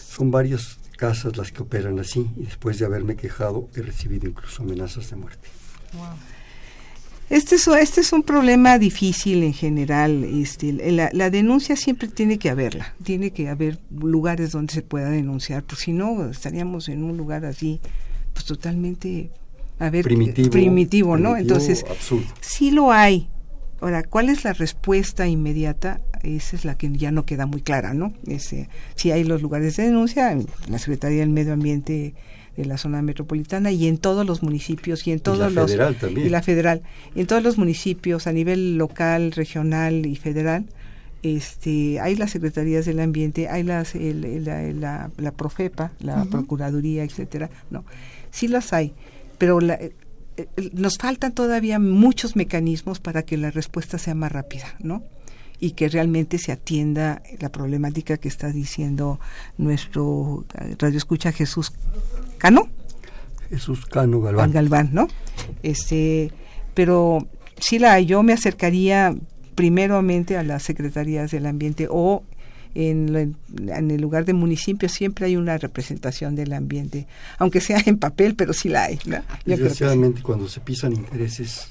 [0.08, 4.62] Son varias casas las que operan así y después de haberme quejado he recibido incluso
[4.62, 5.48] amenazas de muerte.
[7.28, 10.22] Este es, este es un problema difícil en general.
[10.24, 15.10] Este, la, la, denuncia siempre tiene que haberla, tiene que haber lugares donde se pueda
[15.10, 17.80] denunciar, porque si no estaríamos en un lugar así,
[18.32, 19.30] pues totalmente,
[19.80, 21.36] a ver, primitivo, primitivo ¿no?
[21.36, 21.84] Entonces,
[22.40, 23.28] sí lo hay.
[23.80, 26.00] Ahora, ¿cuál es la respuesta inmediata?
[26.22, 28.12] Esa es la que ya no queda muy clara, ¿no?
[28.26, 30.36] Ese, si hay los lugares de denuncia,
[30.68, 32.14] la Secretaría del Medio Ambiente
[32.56, 35.70] de la zona metropolitana y en todos los municipios y en todos y la los
[35.70, 36.26] federal también.
[36.26, 36.82] y la federal
[37.14, 40.64] en todos los municipios a nivel local regional y federal
[41.22, 47.50] este hay las secretarías del ambiente hay las el, la, la, profepa la procuraduría etcétera
[47.70, 47.84] no
[48.30, 48.94] sí las hay
[49.36, 49.78] pero la,
[50.72, 55.02] nos faltan todavía muchos mecanismos para que la respuesta sea más rápida no
[55.58, 59.18] y que realmente se atienda la problemática que está diciendo
[59.56, 61.72] nuestro eh, radio escucha Jesús
[62.38, 62.68] Cano.
[63.48, 64.52] Jesús Cano Galván.
[64.52, 65.08] Galván, ¿no?
[65.62, 66.30] Este,
[66.74, 67.26] pero
[67.58, 69.14] sí la yo me acercaría
[69.54, 72.22] primeramente a las secretarías del ambiente o
[72.76, 73.36] en,
[73.68, 77.06] en, el lugar de municipio siempre hay una representación del ambiente,
[77.38, 78.98] aunque sea en papel, pero sí la hay.
[79.06, 79.22] ¿no?
[79.46, 81.68] Desgraciadamente, cuando se pisan intereses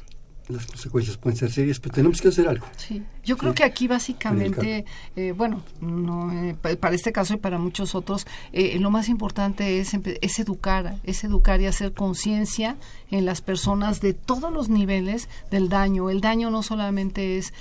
[0.47, 2.65] las consecuencias pueden ser serias, pero tenemos que hacer algo.
[2.77, 4.85] Sí, yo creo que aquí básicamente,
[5.15, 9.79] eh, bueno, no, eh, para este caso y para muchos otros, eh, lo más importante
[9.79, 9.91] es,
[10.21, 12.77] es educar, es educar y hacer conciencia
[13.09, 16.09] en las personas de todos los niveles del daño.
[16.09, 17.53] El daño no solamente es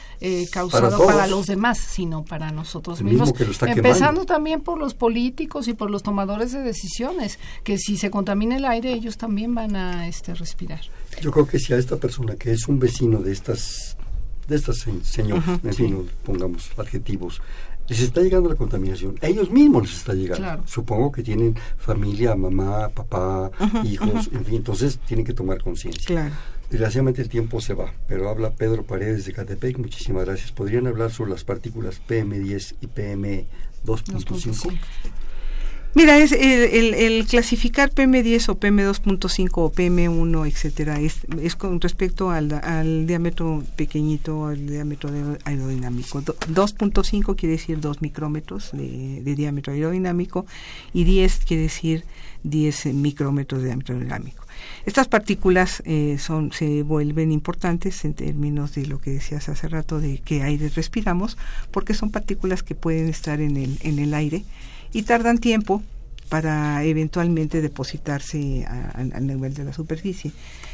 [0.50, 3.32] causado para, los demás, sino para nosotros mismos.
[3.62, 8.56] empezando también por los políticos y por los tomadores de decisiones, que si se contamina
[8.56, 10.80] el aire, ellos también van a este, respirar.
[11.20, 13.96] Yo creo que si a esta persona que es un vecino de estas
[14.48, 17.40] de estas señores, en fin, pongamos adjetivos,
[17.88, 20.62] les está llegando la contaminación, a ellos mismos les está llegando.
[20.66, 23.50] Supongo que tienen familia, mamá, papá,
[23.84, 26.32] hijos, en fin, entonces tienen que tomar conciencia.
[26.70, 30.50] Desgraciadamente el tiempo se va, pero habla Pedro Paredes de Catepec, muchísimas gracias.
[30.50, 34.78] ¿Podrían hablar sobre las partículas PM10 y PM2.5?
[35.96, 43.06] Mira, es el, clasificar PM10 o PM2.5 o PM1, etcétera, es, con respecto al, al
[43.06, 45.10] diámetro pequeñito, al diámetro
[45.44, 46.20] aerodinámico.
[46.20, 50.46] 2.5 quiere decir 2 micrómetros de, diámetro aerodinámico
[50.92, 52.04] y 10 quiere decir
[52.42, 54.44] 10 micrómetros de diámetro aerodinámico.
[54.86, 60.00] Estas partículas eh, son, se vuelven importantes en términos de lo que decías hace rato
[60.00, 61.38] de qué aire respiramos,
[61.70, 64.44] porque son partículas que pueden estar en el, en el aire
[64.94, 65.82] y tardan tiempo
[66.30, 70.32] para eventualmente depositarse al nivel de la superficie.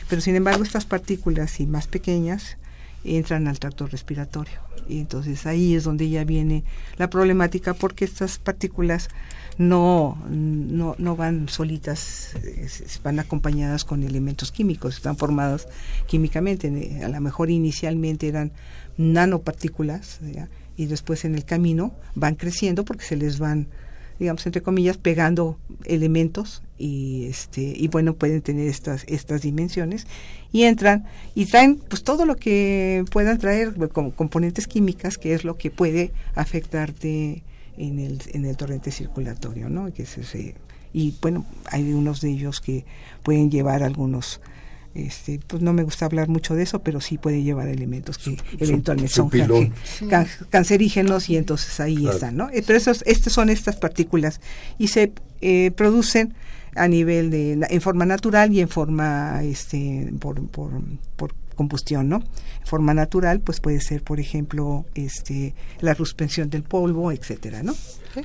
[0.08, 2.56] Pero sin embargo estas partículas y más pequeñas
[3.02, 4.60] entran al tracto respiratorio
[4.90, 6.64] y entonces ahí es donde ya viene
[6.96, 9.08] la problemática porque estas partículas
[9.56, 12.34] no, no, no van solitas,
[13.02, 15.68] van acompañadas con elementos químicos, están formados
[16.06, 17.00] químicamente.
[17.04, 18.52] A lo mejor inicialmente eran
[18.96, 20.20] nanopartículas
[20.76, 23.68] y después en el camino van creciendo porque se les van
[24.20, 30.06] digamos entre comillas pegando elementos y este y bueno pueden tener estas estas dimensiones
[30.52, 35.42] y entran y traen pues todo lo que puedan traer como componentes químicas que es
[35.42, 37.42] lo que puede afectarte
[37.78, 40.54] en el en el torrente circulatorio no que es ese
[40.92, 42.84] y bueno hay unos de ellos que
[43.22, 44.40] pueden llevar algunos
[44.94, 48.36] este, pues no me gusta hablar mucho de eso, pero sí puede llevar elementos que
[48.58, 49.30] eventualmente son
[50.50, 52.48] cancerígenos y entonces ahí están, ¿no?
[52.50, 54.40] Eh, pero esos, estas son estas partículas
[54.78, 56.34] y se eh, producen
[56.74, 60.70] a nivel de en forma natural y en forma este por, por,
[61.16, 62.16] por combustión, ¿no?
[62.60, 67.74] En forma natural, pues puede ser, por ejemplo, este la suspensión del polvo, etcétera, ¿no?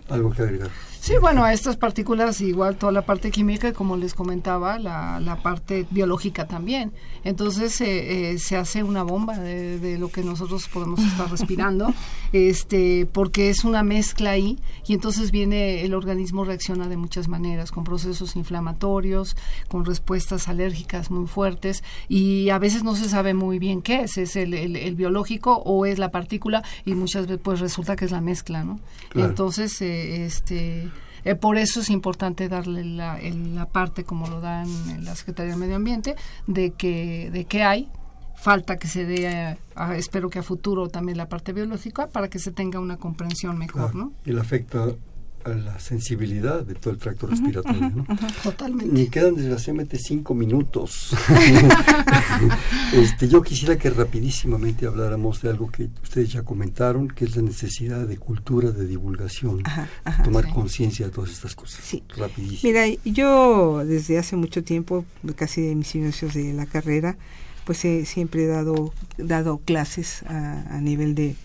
[0.09, 0.70] Algo que agregar.
[1.05, 5.19] Sí, bueno, a estas partículas igual toda la parte química y como les comentaba, la,
[5.19, 6.93] la parte biológica también.
[7.23, 11.93] Entonces eh, eh, se hace una bomba de, lo que nosotros podemos estar respirando,
[12.33, 17.71] este, porque es una mezcla ahí y entonces viene el organismo reacciona de muchas maneras,
[17.71, 19.37] con procesos inflamatorios,
[19.67, 24.17] con respuestas alérgicas muy fuertes y a veces no se sabe muy bien qué es,
[24.17, 28.11] es el, el, biológico o es la partícula y muchas veces pues resulta que es
[28.11, 28.79] la mezcla, ¿no?
[29.13, 30.89] Entonces, eh, este
[31.26, 35.53] eh, por eso es importante darle la, la parte, como lo dan en la Secretaría
[35.53, 36.15] de Medio Ambiente,
[36.47, 37.89] de que, de que hay
[38.36, 39.57] falta que se dé,
[39.95, 43.95] espero que a futuro también la parte biológica, para que se tenga una comprensión mejor,
[43.95, 44.13] ¿no?
[44.23, 44.88] Y le afecta
[45.45, 47.91] a la sensibilidad de todo el tracto respiratorio.
[47.95, 48.05] ¿no?
[48.43, 48.93] Totalmente.
[48.93, 51.15] Ni quedan desgraciadamente cinco minutos.
[52.93, 57.43] este, yo quisiera que rapidísimamente habláramos de algo que ustedes ya comentaron, que es la
[57.43, 59.61] necesidad de cultura, de divulgación,
[60.23, 61.81] tomar conciencia de todas estas cosas.
[61.83, 62.03] Sí.
[62.17, 62.59] Rapidísimo.
[62.63, 67.17] Mira, yo desde hace mucho tiempo, casi de mis inicios de la carrera,
[67.65, 71.35] pues siempre he dado, dado clases a, nivel de,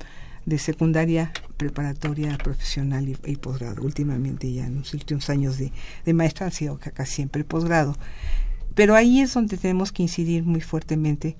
[0.47, 3.83] de, secundaria, preparatoria, profesional y, posgrado.
[3.83, 5.73] Últimamente ya en los últimos años de,
[6.05, 7.97] de maestra han sido casi siempre posgrado.
[8.75, 11.37] Pero ahí es donde tenemos que incidir muy fuertemente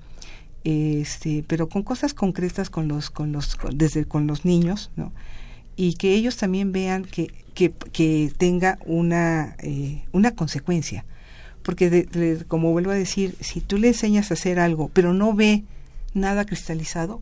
[0.63, 5.11] este, pero con cosas concretas con los, con los, desde con los niños, ¿no?
[5.75, 11.05] Y que ellos también vean que, que, que tenga una, eh, una consecuencia.
[11.63, 15.63] Porque, como vuelvo a decir, si tú le enseñas a hacer algo, pero no ve
[16.13, 17.21] nada cristalizado,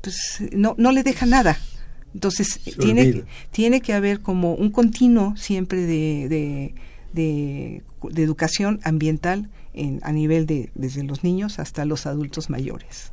[0.00, 1.58] pues no, no le deja nada.
[2.14, 6.74] Entonces, tiene que, tiene que haber como un continuo siempre de, de,
[7.12, 13.12] de, de educación ambiental en, a nivel de desde los niños hasta los adultos mayores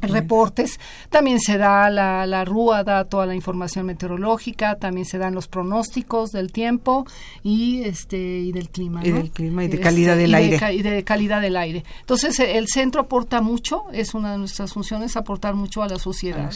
[0.00, 0.78] reportes.
[1.10, 5.48] También se da la, la RUA, da toda la información meteorológica, también se dan los
[5.48, 7.06] pronósticos del tiempo
[7.42, 9.04] y este y del clima.
[9.04, 10.74] Y del clima y de calidad este, del aire.
[10.74, 11.84] y de calidad del aire.
[12.00, 16.52] Entonces el centro aporta mucho, es una de nuestras funciones, aportar mucho a la sociedad.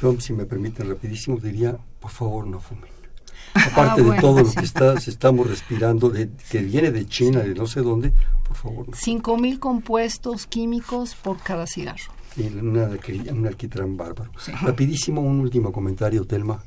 [0.00, 2.90] Yo, si me permiten rapidísimo, diría, por favor, no fumen.
[3.54, 7.54] Aparte ah, de todo lo que está, estamos respirando, de, que viene de China, de
[7.54, 8.12] no sé dónde,
[8.48, 8.86] por favor.
[8.94, 14.30] Cinco mil compuestos químicos por cada cigarro un alquitrán bárbaro.
[14.62, 16.62] Rapidísimo, un último comentario, Telma.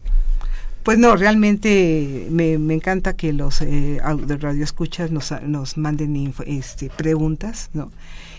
[0.85, 7.91] Pues no, realmente me, encanta que los eh, radioescuchas nos, nos manden este, preguntas, ¿no?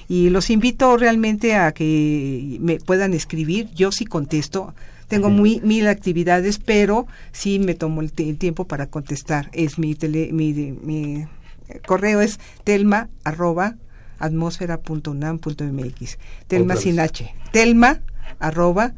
[0.09, 3.69] Y los invito realmente a que me puedan escribir.
[3.75, 4.75] Yo sí contesto.
[5.09, 9.51] Tengo muy, mil actividades, pero sí me tomo el, tiempo para contestar.
[9.53, 11.27] Es mi, tele, mi, mi
[11.85, 13.75] correo es telma arroba
[14.19, 16.19] atmosfera.unam.mx.
[16.47, 17.35] Telma sin H.
[17.53, 18.01] Telma
[18.39, 18.93] arroba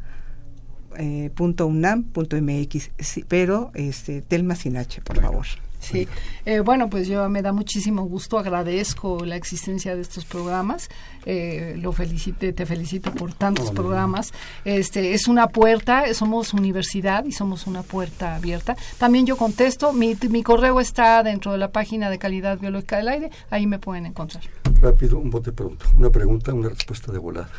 [0.97, 2.89] eh, punto unam punto mx
[3.27, 5.45] pero este Telma sin H por favor
[5.79, 6.09] Sí,
[6.45, 10.89] eh, bueno, pues yo me da muchísimo gusto, agradezco la existencia de estos programas,
[11.25, 14.33] eh, lo felicite, te felicito por tantos programas.
[14.65, 18.75] Este es una puerta, somos universidad y somos una puerta abierta.
[18.97, 23.07] También yo contesto, mi, mi correo está dentro de la página de calidad biológica del
[23.07, 24.43] aire, ahí me pueden encontrar.
[24.81, 27.51] Rápido, un bote pronto, una pregunta, una respuesta de volada,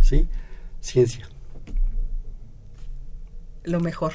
[0.00, 0.26] ¿sí?
[0.80, 1.28] Ciencia.
[3.64, 4.14] Lo mejor.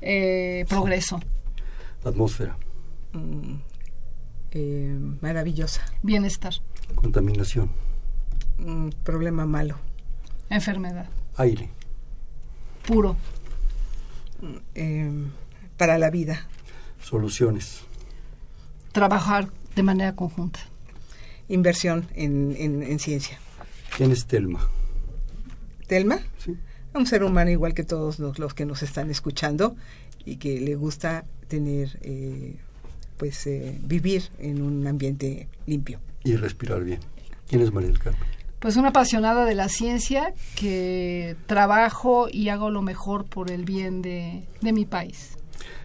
[0.00, 1.20] Eh, progreso.
[2.04, 2.56] Atmósfera.
[3.12, 3.54] Mm,
[4.50, 5.82] eh, maravillosa.
[6.02, 6.54] Bienestar.
[6.96, 7.70] Contaminación.
[8.58, 9.76] Mm, problema malo.
[10.50, 11.06] Enfermedad.
[11.36, 11.70] Aire.
[12.86, 13.16] Puro.
[14.42, 15.24] Mm, eh,
[15.76, 16.48] para la vida.
[17.00, 17.82] Soluciones.
[18.92, 20.60] Trabajar de manera conjunta.
[21.48, 23.38] Inversión en, en, ciencia.
[23.96, 24.68] ¿Quién es Telma?
[25.86, 26.18] ¿Telma?
[26.38, 26.56] Sí.
[26.94, 29.76] Un ser humano igual que todos los, los que nos están escuchando
[30.24, 32.56] y que le gusta tener, eh,
[33.16, 36.00] pues, eh, vivir en un ambiente limpio.
[36.24, 37.00] Y respirar bien.
[37.48, 38.22] ¿Quién es María del Carmen?
[38.58, 44.00] Pues una apasionada de la ciencia que trabajo y hago lo mejor por el bien
[44.00, 45.36] de, de mi país.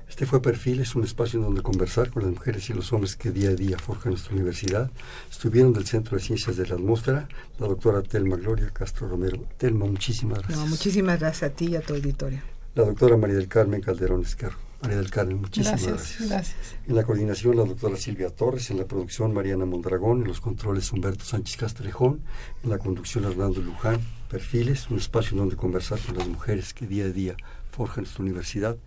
[0.10, 3.16] Este fue Perfil, es un espacio en donde conversar con las mujeres y los hombres
[3.16, 4.92] que día a día forjan nuestra universidad.
[5.30, 7.30] Estuvieron del Centro de Ciencias de la Atmósfera,
[7.60, 9.46] la doctora Telma Gloria Castro Romero.
[9.58, 10.68] Telma, muchísimas gracias.
[10.68, 12.40] muchísimas gracias a ti y a tu auditorio.
[12.76, 14.58] La doctora María del Carmen Calderón Esquerro.
[14.82, 16.56] María del Carmen, muchísimas gracias,
[16.88, 20.92] En la coordinación, la doctora Silvia Torres, en la producción, Mariana Mondragón, en los controles,
[20.94, 22.22] Humberto Sánchez Castrejón,
[22.64, 24.00] en la conducción, Hernando Luján.
[24.30, 27.36] Perfiles, un espacio en donde conversar con las mujeres que día a día
[27.72, 28.78] forjan nuestra universidad.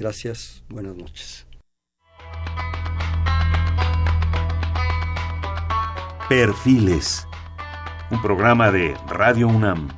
[0.00, 1.46] Gracias, buenas noches.
[6.26, 7.28] Perfiles,
[8.10, 9.90] un programa de Radio UNAM.